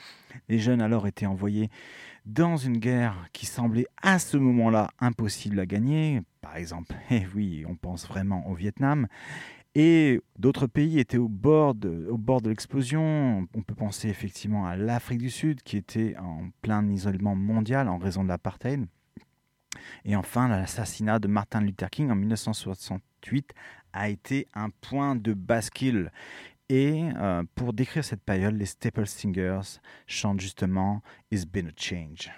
Les 0.49 0.59
jeunes 0.59 0.83
alors 0.83 1.07
étaient 1.07 1.27
envoyés 1.27 1.71
dans 2.27 2.57
une 2.57 2.79
guerre 2.79 3.29
qui 3.33 3.47
semblait 3.47 3.87
à 4.03 4.19
ce 4.19 4.37
moment-là 4.37 4.91
impossible 4.99 5.61
à 5.61 5.67
gagner. 5.67 6.23
Par 6.41 6.57
exemple, 6.57 6.93
eh 7.11 7.23
oui, 7.37 7.65
on 7.69 7.77
pense 7.77 8.09
vraiment 8.09 8.49
au 8.49 8.55
Vietnam. 8.55 9.07
Et 9.77 10.21
d'autres 10.41 10.67
pays 10.67 10.99
étaient 10.99 11.19
au 11.19 11.29
bord 11.29 11.77
de, 11.77 12.09
au 12.11 12.19
bord 12.19 12.41
de 12.41 12.49
l'explosion. 12.49 13.47
On 13.55 13.63
peut 13.63 13.77
penser 13.77 14.09
effectivement 14.09 14.67
à 14.67 14.75
l'Afrique 14.75 15.21
du 15.21 15.31
Sud 15.31 15.63
qui 15.63 15.77
était 15.77 16.17
en 16.19 16.49
plein 16.63 16.85
isolement 16.89 17.37
mondial 17.37 17.89
en 17.89 17.99
raison 17.99 18.25
de 18.25 18.29
l'apartheid. 18.29 18.87
Et 20.05 20.17
enfin, 20.17 20.49
l'assassinat 20.49 21.19
de 21.19 21.29
Martin 21.29 21.61
Luther 21.61 21.91
King 21.91 22.11
en 22.11 22.15
1968 22.15 23.53
a 23.93 24.09
été 24.09 24.49
un 24.55 24.71
point 24.71 25.17
de 25.17 25.35
bascule. 25.35 26.11
Et 26.69 27.09
euh, 27.17 27.43
pour 27.57 27.73
décrire 27.73 28.05
cette 28.05 28.23
période, 28.23 28.57
les 28.57 28.67
Staple 28.67 29.07
Singers 29.07 29.81
chantent 30.07 30.41
justement 30.41 31.03
It's 31.31 31.45
Been 31.45 31.67
a 31.67 31.73
Change. 31.77 32.31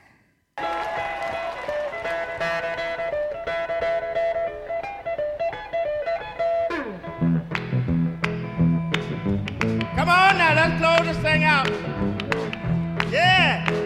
Come 9.94 10.08
on 10.08 10.38
now, 10.38 10.54
let's 10.54 10.80
close 10.80 11.06
this 11.06 11.22
thing 11.22 11.44
out. 11.44 11.68
Yeah. 13.10 13.81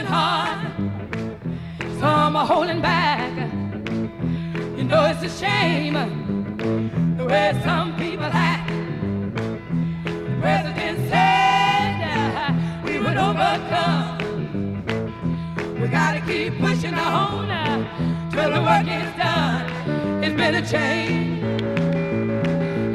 Pushing 0.00 0.12
hard, 0.12 0.58
some 1.98 2.36
are 2.36 2.46
holding 2.46 2.80
back. 2.80 3.30
You 4.76 4.84
know 4.84 5.04
it's 5.06 5.22
a 5.22 5.28
shame 5.28 5.94
the 7.16 7.24
way 7.24 7.60
some 7.64 7.94
people 7.96 8.24
act. 8.24 8.70
The 10.04 10.38
president 10.40 10.98
said 11.10 12.00
uh, 12.14 12.52
we 12.84 12.98
would 12.98 13.16
overcome. 13.16 14.18
We 15.80 15.88
gotta 15.88 16.20
keep 16.20 16.58
pushing 16.58 16.94
on 16.94 17.50
uh, 17.50 18.30
till 18.30 18.50
the 18.52 18.62
work 18.62 18.86
is 18.86 19.16
done. 19.18 20.24
It's 20.24 20.36
been 20.36 20.54
a 20.54 20.66
change. 20.66 21.42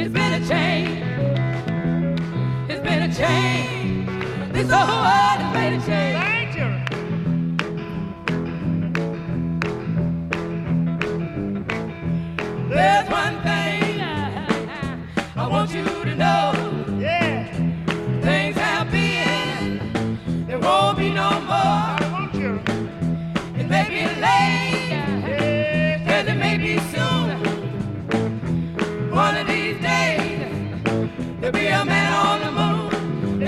It's 0.01 0.13
been 0.13 0.33
a 0.41 0.47
change. 0.47 1.03
It's 2.69 2.81
been 2.81 3.01
a 3.03 3.13
change. 3.13 4.53
This 4.53 4.71
whole 4.71 4.87
world 4.87 5.39
has 5.41 5.53
made 5.53 5.73
a 5.73 5.85
change. 5.85 6.34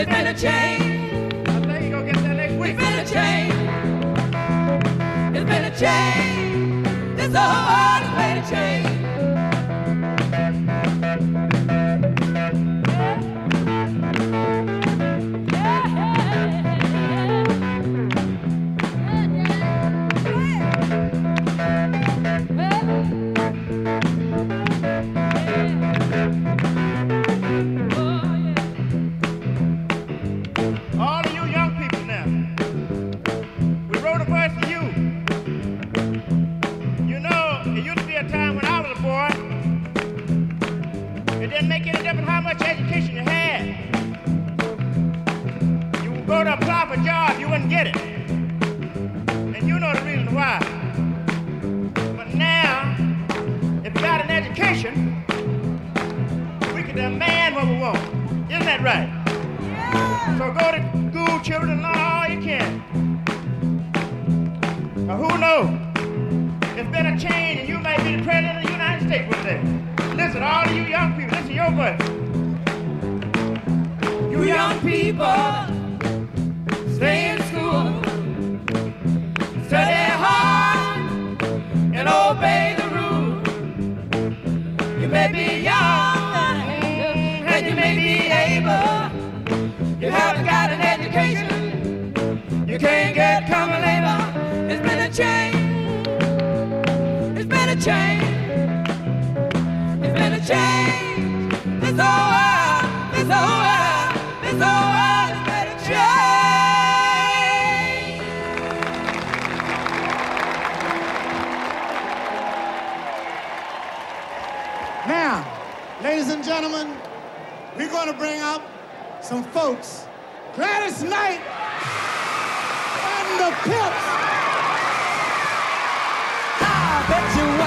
better 0.08 0.34
change. 0.34 1.48
I 1.48 1.60
think 1.62 1.84
you 1.84 1.90
gonna 1.92 2.06
get 2.06 2.24
that 2.24 2.38
change. 5.78 6.88
It's 7.20 7.34
a 7.34 7.40
whole 7.40 7.66
lot 7.72 8.02
of 8.04 8.50
change. 8.50 8.77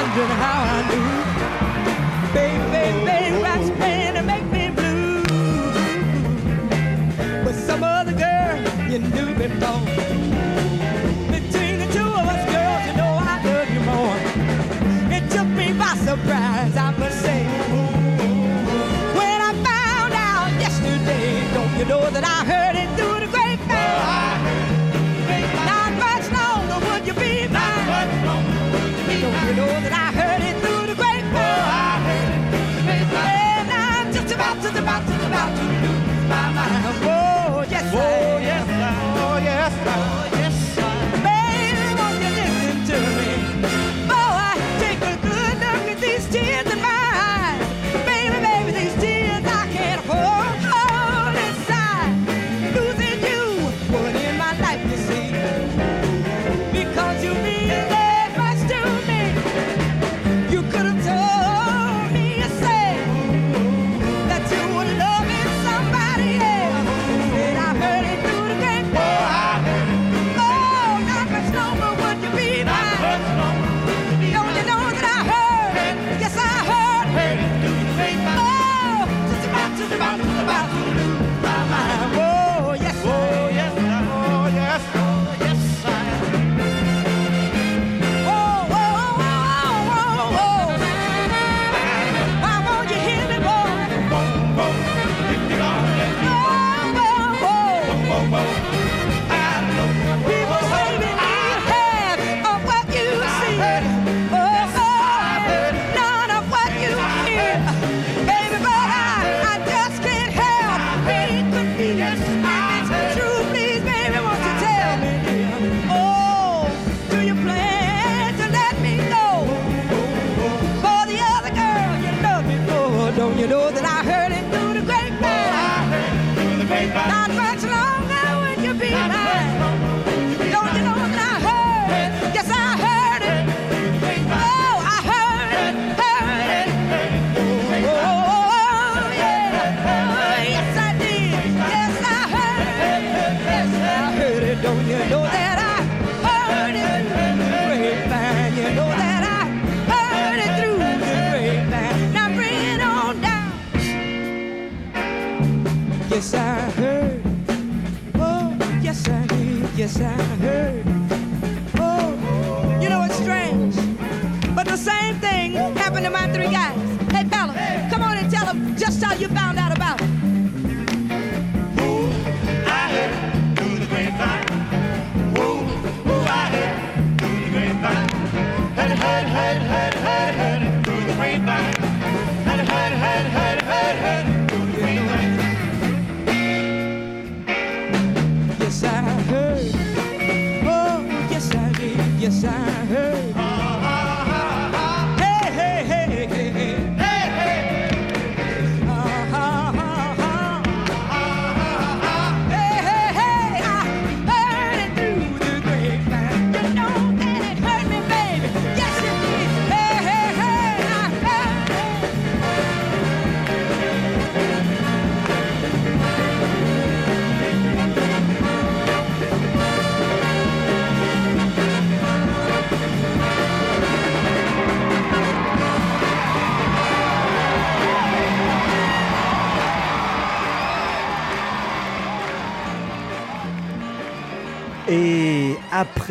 wondering 0.01 0.29
how 0.29 0.63
I 0.63 1.35
knew. 1.35 1.40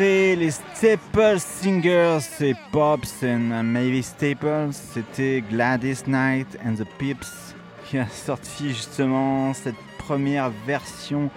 c'était 0.00 0.34
les 0.34 0.50
Staple 0.50 1.38
Singers 1.38 2.20
et 2.40 2.54
Pops 2.72 3.22
and 3.22 3.62
Mavis 3.64 4.04
Staples. 4.04 4.72
C'était 4.72 5.42
Gladys 5.42 6.04
Knight 6.06 6.46
and 6.64 6.76
the 6.76 6.86
Pips 6.96 7.54
qui 7.84 7.98
a 7.98 8.06
sorti 8.06 8.70
justement 8.70 9.52
cette 9.52 9.76
première 9.98 10.48
version 10.66 11.28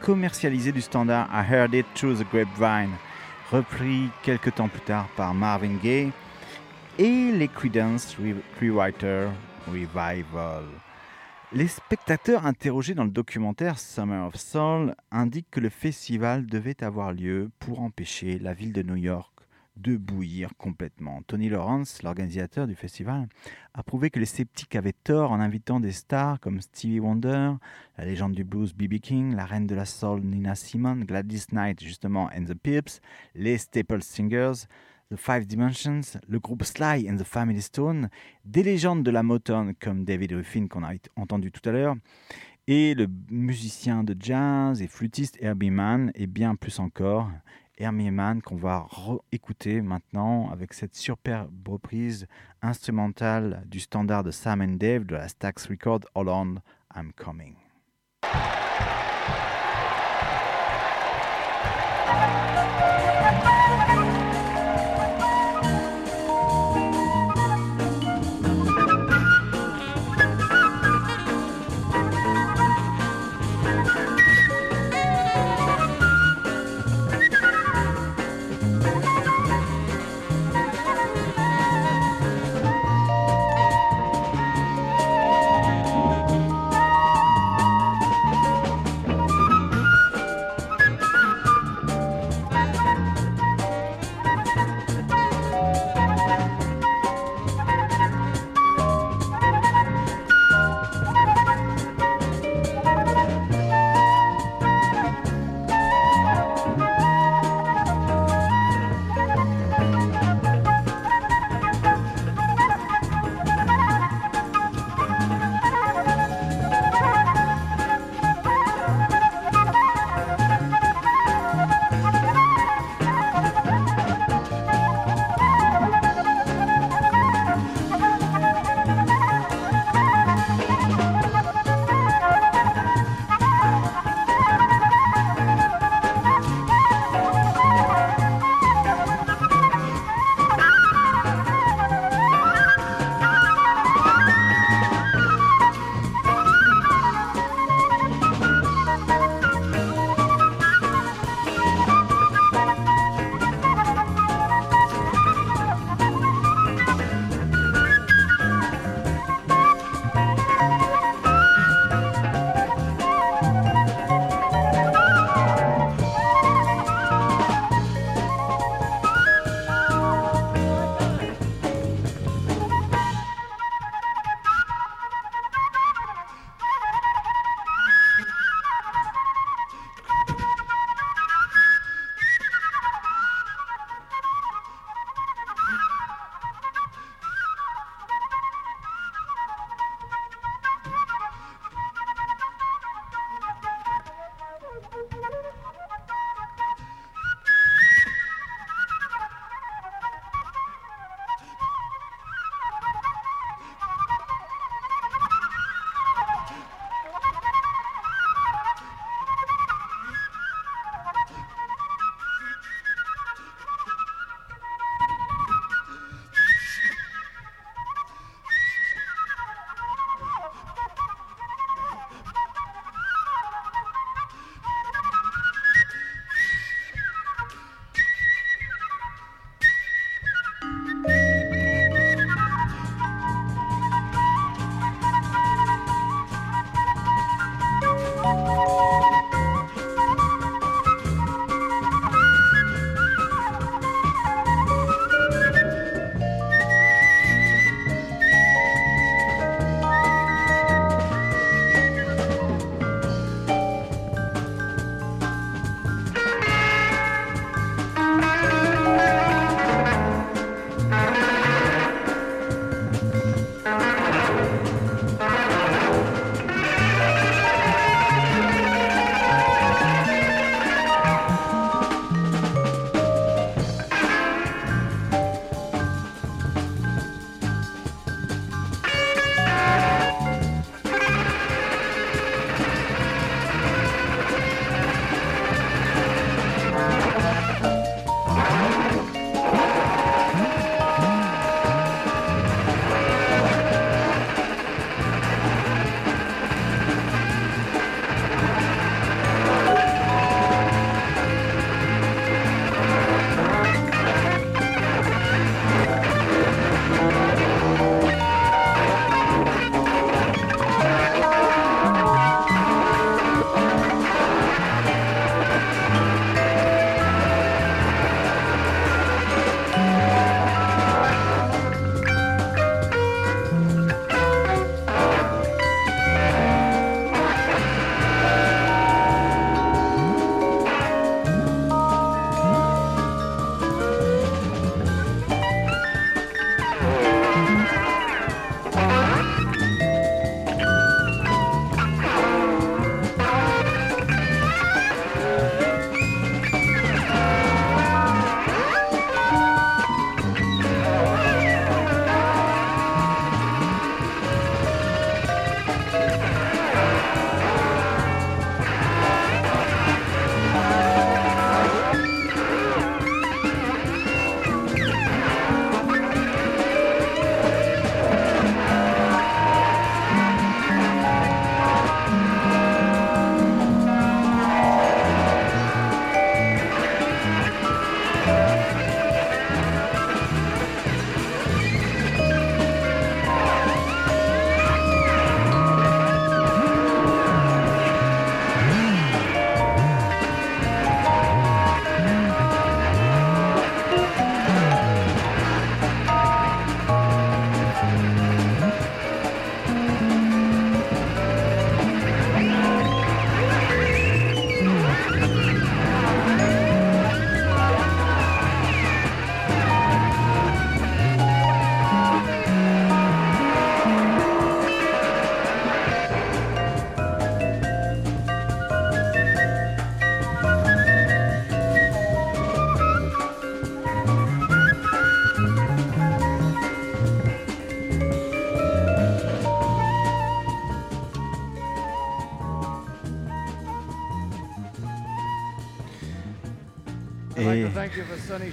commercialisée 0.00 0.70
du 0.70 0.80
standard 0.80 1.28
I 1.32 1.42
Heard 1.52 1.74
It 1.74 1.86
Through 1.96 2.18
the 2.18 2.26
Grapevine, 2.32 2.92
repris 3.50 4.10
quelques 4.22 4.54
temps 4.54 4.68
plus 4.68 4.82
tard 4.82 5.08
par 5.16 5.34
Marvin 5.34 5.74
Gaye 5.82 6.12
et 7.00 7.32
les 7.32 7.48
Credence 7.48 8.16
Rewriter 8.60 9.26
Revival. 9.66 10.66
Les 11.54 11.66
spectateurs 11.66 12.44
interrogés 12.44 12.94
dans 12.94 13.04
le 13.04 13.10
documentaire 13.10 13.78
Summer 13.78 14.26
of 14.26 14.36
Soul 14.36 14.94
indiquent 15.10 15.50
que 15.50 15.60
le 15.60 15.70
festival 15.70 16.44
devait 16.44 16.84
avoir 16.84 17.10
lieu 17.10 17.50
pour 17.58 17.80
empêcher 17.80 18.38
la 18.38 18.52
ville 18.52 18.74
de 18.74 18.82
New 18.82 18.96
York 18.96 19.32
de 19.78 19.96
bouillir 19.96 20.50
complètement. 20.58 21.22
Tony 21.26 21.48
Lawrence, 21.48 22.02
l'organisateur 22.02 22.66
du 22.66 22.74
festival, 22.74 23.28
a 23.72 23.82
prouvé 23.82 24.10
que 24.10 24.18
les 24.18 24.26
sceptiques 24.26 24.76
avaient 24.76 24.92
tort 24.92 25.32
en 25.32 25.40
invitant 25.40 25.80
des 25.80 25.92
stars 25.92 26.38
comme 26.40 26.60
Stevie 26.60 27.00
Wonder, 27.00 27.52
la 27.96 28.04
légende 28.04 28.32
du 28.32 28.44
blues 28.44 28.74
B.B. 28.74 28.98
King, 28.98 29.34
la 29.34 29.46
reine 29.46 29.66
de 29.66 29.74
la 29.74 29.86
soul 29.86 30.20
Nina 30.20 30.54
Simone, 30.54 31.04
Gladys 31.04 31.46
Knight 31.52 31.82
justement 31.82 32.28
and 32.36 32.44
the 32.44 32.54
Pips, 32.54 33.00
les 33.34 33.56
Staple 33.56 34.02
Singers, 34.02 34.66
The 35.10 35.16
Five 35.16 35.46
Dimensions, 35.46 36.18
le 36.28 36.38
groupe 36.38 36.64
Sly 36.64 37.08
and 37.08 37.16
the 37.16 37.24
Family 37.24 37.62
Stone, 37.62 38.10
des 38.44 38.62
légendes 38.62 39.02
de 39.02 39.10
la 39.10 39.22
Motown 39.22 39.74
comme 39.74 40.04
David 40.04 40.32
Ruffin 40.32 40.66
qu'on 40.66 40.84
a 40.84 40.92
entendu 41.16 41.50
tout 41.50 41.66
à 41.66 41.72
l'heure, 41.72 41.96
et 42.66 42.94
le 42.94 43.06
musicien 43.30 44.04
de 44.04 44.14
jazz 44.20 44.82
et 44.82 44.86
flûtiste 44.86 45.38
Herbie 45.40 45.70
Mann, 45.70 46.12
et 46.14 46.26
bien 46.26 46.56
plus 46.56 46.78
encore, 46.78 47.30
Herbie 47.78 48.10
Mann 48.10 48.42
qu'on 48.42 48.56
va 48.56 48.86
écouter 49.32 49.80
maintenant 49.80 50.50
avec 50.50 50.74
cette 50.74 50.94
superbe 50.94 51.66
reprise 51.66 52.26
instrumentale 52.60 53.64
du 53.66 53.80
standard 53.80 54.24
de 54.24 54.30
Sam 54.30 54.60
and 54.60 54.76
Dave 54.76 55.04
de 55.04 55.14
la 55.14 55.28
Stax 55.28 55.68
Record 55.68 56.00
Holland, 56.14 56.60
I'm 56.94 57.12
Coming. 57.14 57.54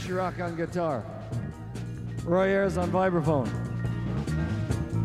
Chirac 0.06 0.40
on 0.40 0.56
guitar. 0.56 1.04
Roy 2.24 2.50
Ayers 2.50 2.78
on 2.78 2.92
vibraphone. 2.92 3.50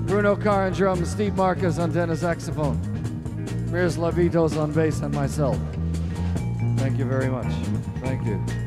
Bruno 0.06 0.36
Carr 0.36 0.66
on 0.66 0.72
drums, 0.72 1.10
Steve 1.10 1.34
Marcus 1.34 1.78
on 1.78 1.90
tenor 1.90 2.16
saxophone. 2.16 2.78
Miroslav 3.70 4.14
Lavitos 4.14 4.60
on 4.60 4.72
bass, 4.72 5.00
and 5.00 5.14
myself. 5.14 5.58
Thank 6.76 6.98
you 6.98 7.06
very 7.06 7.28
much. 7.28 7.50
Thank 8.02 8.26
you. 8.26 8.59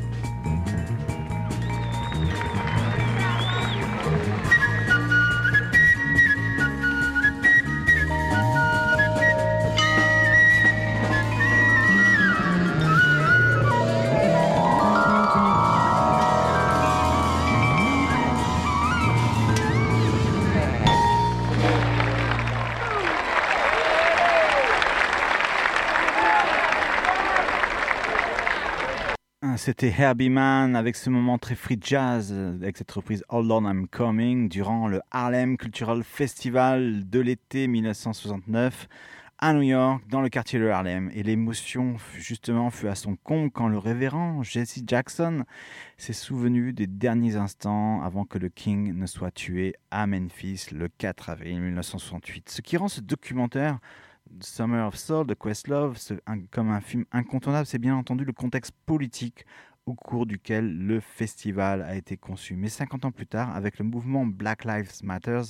C'était 29.65 29.95
Herbie 29.97 30.29
Mann 30.29 30.75
avec 30.75 30.97
ce 30.97 31.09
moment 31.09 31.37
très 31.37 31.55
free 31.55 31.79
jazz, 31.79 32.33
euh, 32.33 32.53
avec 32.61 32.75
cette 32.75 32.91
reprise 32.91 33.23
Hold 33.29 33.49
On 33.49 33.65
I'm 33.65 33.87
Coming, 33.87 34.49
durant 34.49 34.89
le 34.89 34.99
Harlem 35.09 35.55
Cultural 35.55 36.03
Festival 36.03 37.09
de 37.09 37.21
l'été 37.21 37.67
1969 37.67 38.89
à 39.39 39.53
New 39.53 39.61
York, 39.61 40.03
dans 40.09 40.19
le 40.19 40.27
quartier 40.27 40.59
de 40.59 40.67
Harlem. 40.67 41.09
Et 41.13 41.23
l'émotion, 41.23 41.95
justement, 42.17 42.71
fut 42.71 42.89
à 42.89 42.95
son 42.95 43.15
comble 43.15 43.51
quand 43.51 43.69
le 43.69 43.77
révérend 43.77 44.43
Jesse 44.43 44.81
Jackson 44.85 45.45
s'est 45.97 46.11
souvenu 46.11 46.73
des 46.73 46.87
derniers 46.87 47.37
instants 47.37 48.01
avant 48.01 48.25
que 48.25 48.39
le 48.39 48.49
King 48.49 48.93
ne 48.93 49.05
soit 49.05 49.31
tué 49.31 49.75
à 49.91 50.07
Memphis 50.07 50.65
le 50.73 50.89
4 50.89 51.29
avril 51.29 51.61
1968. 51.61 52.49
Ce 52.49 52.59
qui 52.59 52.75
rend 52.75 52.89
ce 52.89 52.99
documentaire 52.99 53.79
Summer 54.41 54.87
of 54.87 54.95
Soul 54.95 55.27
de 55.27 55.33
Questlove 55.33 55.97
comme 56.51 56.69
un 56.69 56.81
film 56.81 57.05
incontournable, 57.11 57.65
c'est 57.65 57.79
bien 57.79 57.95
entendu 57.95 58.25
le 58.25 58.33
contexte 58.33 58.73
politique 58.85 59.45
au 59.85 59.93
cours 59.93 60.25
duquel 60.25 60.77
le 60.77 60.99
festival 60.99 61.81
a 61.81 61.95
été 61.95 62.17
conçu. 62.17 62.55
Mais 62.55 62.69
50 62.69 63.05
ans 63.05 63.11
plus 63.11 63.27
tard, 63.27 63.55
avec 63.55 63.77
le 63.79 63.85
mouvement 63.85 64.25
Black 64.25 64.65
Lives 64.65 65.03
Matter, 65.03 65.41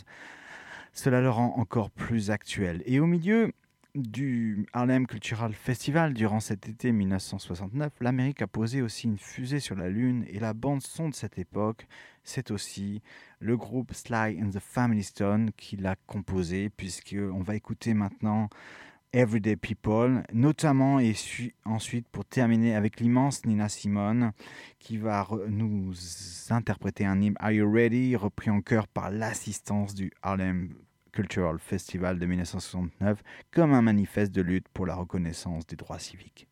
cela 0.91 1.21
le 1.21 1.29
rend 1.29 1.53
encore 1.57 1.91
plus 1.91 2.31
actuel. 2.31 2.83
Et 2.85 2.99
au 2.99 3.05
milieu 3.05 3.52
du 3.95 4.65
Harlem 4.73 5.05
Cultural 5.05 5.53
Festival 5.53 6.13
durant 6.13 6.39
cet 6.39 6.67
été 6.67 6.91
1969, 6.91 7.91
l'Amérique 8.01 8.41
a 8.41 8.47
posé 8.47 8.81
aussi 8.81 9.05
une 9.07 9.19
fusée 9.19 9.59
sur 9.59 9.75
la 9.75 9.87
Lune 9.89 10.25
et 10.27 10.39
la 10.39 10.53
bande 10.53 10.81
son 10.81 11.09
de 11.09 11.13
cette 11.13 11.37
époque, 11.37 11.85
c'est 12.23 12.49
aussi 12.49 13.03
le 13.39 13.55
groupe 13.55 13.93
Sly 13.93 14.41
and 14.41 14.49
the 14.49 14.59
Family 14.59 15.03
Stone 15.03 15.51
qui 15.57 15.77
l'a 15.77 15.95
composé, 16.07 16.69
puisqu'on 16.69 17.41
va 17.43 17.55
écouter 17.55 17.93
maintenant 17.93 18.49
Everyday 19.11 19.55
People, 19.57 20.23
notamment 20.33 20.97
et 20.99 21.13
su- 21.13 21.53
ensuite 21.63 22.07
pour 22.07 22.25
terminer 22.25 22.75
avec 22.75 22.99
l'immense 22.99 23.45
Nina 23.45 23.69
Simone 23.69 24.31
qui 24.79 24.97
va 24.97 25.27
nous 25.47 25.93
interpréter 26.49 27.05
un 27.05 27.21
hymne 27.21 27.35
Are 27.39 27.51
You 27.51 27.71
Ready, 27.71 28.15
repris 28.15 28.49
en 28.49 28.61
chœur 28.61 28.87
par 28.87 29.11
l'assistance 29.11 29.93
du 29.93 30.11
Harlem 30.23 30.73
Cultural 31.13 31.59
Festival 31.59 32.19
de 32.19 32.25
1969 32.25 33.23
comme 33.51 33.73
un 33.73 33.81
manifeste 33.81 34.33
de 34.33 34.41
lutte 34.41 34.67
pour 34.73 34.85
la 34.85 34.95
reconnaissance 34.95 35.65
des 35.65 35.77
droits 35.77 35.99
civiques. 35.99 36.47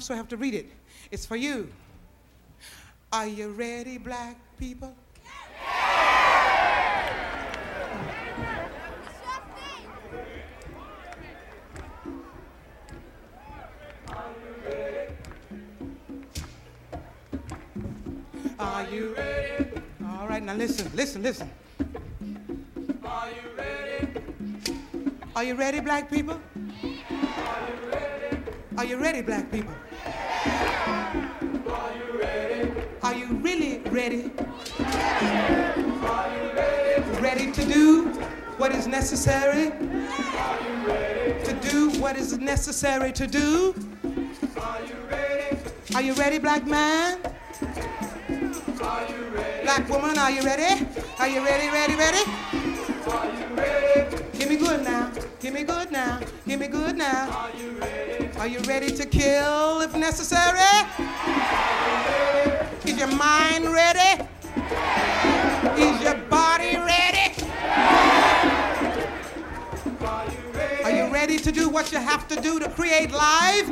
So 0.00 0.14
I 0.14 0.16
have 0.16 0.28
to 0.28 0.36
read 0.36 0.54
it. 0.54 0.70
It's 1.10 1.26
for 1.26 1.36
you. 1.36 1.68
Are 3.12 3.26
you 3.26 3.48
ready, 3.50 3.98
black 3.98 4.36
people? 4.58 4.94
Are 18.58 18.86
you 18.90 19.14
ready? 19.16 19.70
All 20.04 20.28
right, 20.28 20.42
now 20.42 20.54
listen, 20.54 20.90
listen, 20.94 21.22
listen. 21.22 21.50
Are 23.04 23.28
you 23.30 23.36
ready? 23.56 24.08
Are 25.34 25.44
you 25.44 25.54
ready, 25.54 25.80
black 25.80 26.10
people? 26.10 26.40
Are 26.54 27.68
you 27.68 27.90
ready? 27.90 28.38
Are 28.76 28.84
you 28.84 28.96
ready, 28.96 29.22
black 29.22 29.50
people? 29.50 29.72
Ready? 34.08 34.30
Ready 37.20 37.52
to 37.52 37.64
do 37.66 38.06
what 38.56 38.72
is 38.72 38.86
necessary? 38.86 39.70
To 41.44 41.58
do 41.60 41.90
what 42.00 42.16
is 42.16 42.38
necessary 42.38 43.12
to 43.12 43.26
do? 43.26 43.74
Are 45.94 46.02
you 46.02 46.14
ready, 46.14 46.38
black 46.38 46.66
man? 46.66 47.20
Black 49.62 49.88
woman, 49.90 50.16
are 50.16 50.30
you 50.30 50.42
ready? 50.42 50.86
Are 51.18 51.28
you 51.28 51.44
ready, 51.44 51.68
ready, 51.68 51.96
ready? 51.96 52.24
Give 54.38 54.48
me 54.48 54.56
good 54.56 54.84
now. 54.84 55.12
Give 55.40 55.52
me 55.52 55.64
good 55.64 55.90
now. 55.90 56.20
Give 56.46 56.60
me 56.60 56.68
good 56.68 56.96
now. 56.96 57.30
Are 57.30 57.50
you 57.60 57.70
ready? 57.78 58.30
Are 58.38 58.46
you 58.46 58.60
ready 58.60 58.90
to 58.90 59.04
kill 59.04 59.82
if 59.82 59.94
necessary? 59.94 61.37
Is 62.88 62.96
your 62.96 63.08
mind 63.08 63.70
ready? 63.70 64.24
Is 65.76 66.00
your 66.00 66.14
body 66.30 66.74
ready? 66.78 67.34
Are 70.84 70.90
you 70.90 71.12
ready 71.12 71.36
to 71.36 71.52
do 71.52 71.68
what 71.68 71.92
you 71.92 71.98
have 71.98 72.26
to 72.28 72.40
do 72.40 72.58
to 72.58 72.70
create 72.70 73.12
life? 73.12 73.68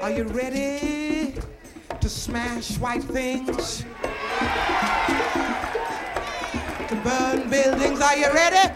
Are 0.00 0.10
you 0.10 0.24
ready 0.24 1.34
to 2.00 2.08
smash 2.08 2.78
white 2.78 3.04
things? 3.04 3.84
Burn 7.04 7.48
buildings? 7.48 7.98
Are 8.02 8.16
you 8.16 8.30
ready? 8.30 8.74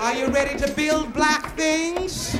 Are 0.00 0.14
you 0.14 0.26
ready 0.26 0.58
to 0.58 0.72
build 0.72 1.14
black 1.14 1.54
things? 1.54 2.34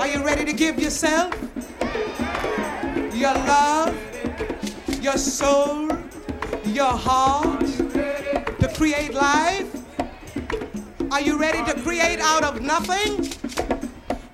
Are 0.00 0.08
you 0.08 0.24
ready 0.24 0.44
to 0.44 0.52
give 0.52 0.80
yourself 0.80 1.32
your 3.14 3.34
love, 3.34 3.96
your 5.00 5.16
soul, 5.16 5.88
your 6.64 6.90
heart 6.90 7.60
to 7.60 8.72
create 8.76 9.14
life? 9.14 9.75
Are 11.16 11.22
you 11.22 11.38
ready 11.38 11.64
to 11.64 11.80
create 11.80 12.20
out 12.20 12.44
of 12.44 12.60
nothing? 12.60 13.26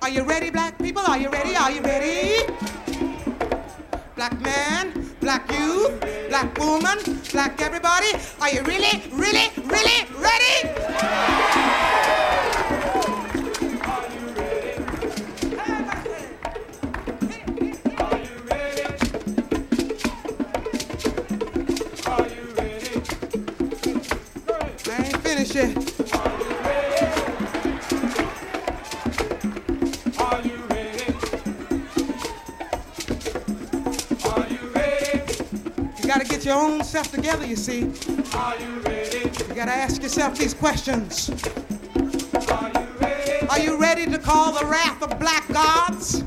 Are 0.01 0.09
you 0.09 0.23
ready, 0.23 0.49
black 0.49 0.77
people? 0.77 1.01
Are 1.01 1.17
you 1.17 1.29
ready? 1.29 1.55
Are 1.55 1.71
you 1.71 1.79
ready? 1.79 2.43
Black 4.17 4.37
man, 4.41 4.91
black 5.21 5.49
youth, 5.49 5.97
black 6.27 6.57
woman, 6.57 6.97
black 7.31 7.61
everybody. 7.61 8.11
Are 8.41 8.49
you 8.49 8.63
really, 8.63 9.01
really, 9.13 9.47
really 9.63 10.05
ready? 10.19 11.62
Your 36.53 36.61
own 36.61 36.83
self 36.83 37.09
together, 37.09 37.47
you 37.47 37.55
see. 37.55 37.81
Are 38.35 38.55
you 38.59 38.79
ready? 38.81 39.21
You 39.47 39.55
gotta 39.55 39.71
ask 39.71 40.03
yourself 40.03 40.37
these 40.37 40.53
questions. 40.53 41.31
Are 42.47 42.69
you 42.69 42.87
ready? 42.99 43.47
Are 43.47 43.59
you 43.59 43.77
ready 43.79 44.05
to 44.05 44.19
call 44.19 44.51
the 44.51 44.65
wrath 44.67 45.01
of 45.01 45.17
black 45.17 45.51
gods? 45.51 46.21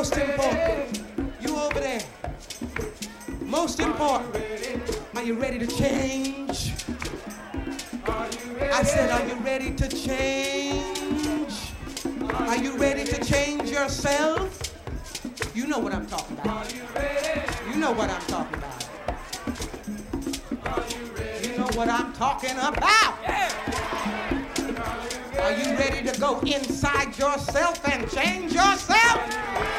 Most 0.00 0.16
important, 0.16 1.02
you 1.42 1.54
over 1.54 1.78
there. 1.78 2.00
Most 3.42 3.80
important, 3.80 4.34
are 5.14 5.22
you 5.22 5.34
ready 5.34 5.58
to 5.58 5.66
change? 5.66 6.72
I 8.06 8.82
said, 8.82 9.10
are 9.10 9.28
you 9.28 9.34
ready 9.44 9.74
to 9.74 9.86
change? 9.86 11.52
Are 12.32 12.56
you 12.56 12.78
ready 12.78 13.04
to 13.04 13.22
change 13.22 13.68
yourself? 13.68 14.72
You 15.54 15.66
know 15.66 15.78
what 15.78 15.92
I'm 15.92 16.06
talking 16.06 16.38
about. 16.38 16.72
You 16.72 17.76
know 17.76 17.92
what 17.92 18.08
I'm 18.08 18.22
talking 18.22 18.56
about. 18.56 18.86
You 21.44 21.58
know 21.58 21.68
what 21.74 21.90
I'm 21.90 22.14
talking 22.14 22.56
about. 22.56 23.18
Are 25.42 25.52
you 25.52 25.76
ready 25.76 26.10
to 26.10 26.18
go 26.18 26.40
inside 26.40 27.18
yourself 27.18 27.86
and 27.86 28.10
change 28.10 28.54
yourself? 28.54 29.49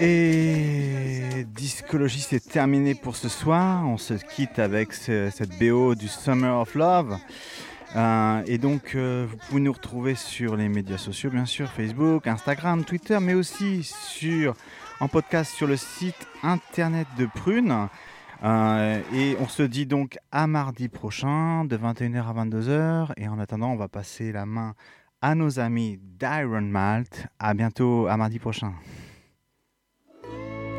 Et 0.00 1.44
Discologie, 1.54 2.20
c'est 2.20 2.40
terminé 2.46 2.94
pour 2.94 3.16
ce 3.16 3.28
soir. 3.28 3.86
On 3.86 3.96
se 3.96 4.14
quitte 4.14 4.58
avec 4.58 4.92
ce- 4.92 5.30
cette 5.30 5.58
BO 5.58 5.94
du 5.94 6.08
Summer 6.08 6.58
of 6.60 6.74
Love. 6.74 7.16
Euh, 7.96 8.42
et 8.46 8.58
donc, 8.58 8.92
euh, 8.94 9.26
vous 9.28 9.36
pouvez 9.36 9.60
nous 9.60 9.72
retrouver 9.72 10.14
sur 10.14 10.56
les 10.56 10.68
médias 10.68 10.98
sociaux, 10.98 11.30
bien 11.30 11.46
sûr, 11.46 11.70
Facebook, 11.70 12.26
Instagram, 12.26 12.84
Twitter, 12.84 13.18
mais 13.20 13.34
aussi 13.34 13.82
sur, 13.84 14.54
en 15.00 15.06
podcast 15.08 15.54
sur 15.54 15.66
le 15.68 15.76
site 15.76 16.26
internet 16.42 17.06
de 17.18 17.26
Prune. 17.26 17.88
Euh, 18.42 19.00
et 19.14 19.36
on 19.40 19.46
se 19.48 19.62
dit 19.62 19.86
donc 19.86 20.18
à 20.32 20.46
mardi 20.46 20.88
prochain, 20.88 21.64
de 21.64 21.76
21h 21.76 22.28
à 22.28 22.32
22h. 22.32 23.12
Et 23.16 23.28
en 23.28 23.38
attendant, 23.38 23.70
on 23.70 23.76
va 23.76 23.88
passer 23.88 24.32
la 24.32 24.44
main 24.44 24.74
à 25.24 25.34
nos 25.34 25.58
amis 25.58 25.98
d'Iron 26.20 26.60
Malt. 26.60 27.26
À 27.38 27.54
bientôt, 27.54 28.06
à 28.08 28.16
mardi 28.18 28.38
prochain. 28.38 28.74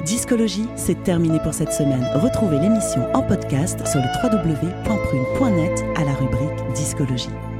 Discologie, 0.05 0.67
c'est 0.75 1.01
terminé 1.03 1.39
pour 1.39 1.55
cette 1.55 1.71
semaine. 1.71 2.05
Retrouvez 2.13 2.59
l'émission 2.59 3.11
en 3.15 3.23
podcast 3.23 3.85
sur 3.87 3.99
le 3.99 4.07
www.prune.net 4.23 5.83
à 5.97 6.03
la 6.03 6.13
rubrique 6.13 6.73
Discologie. 6.75 7.54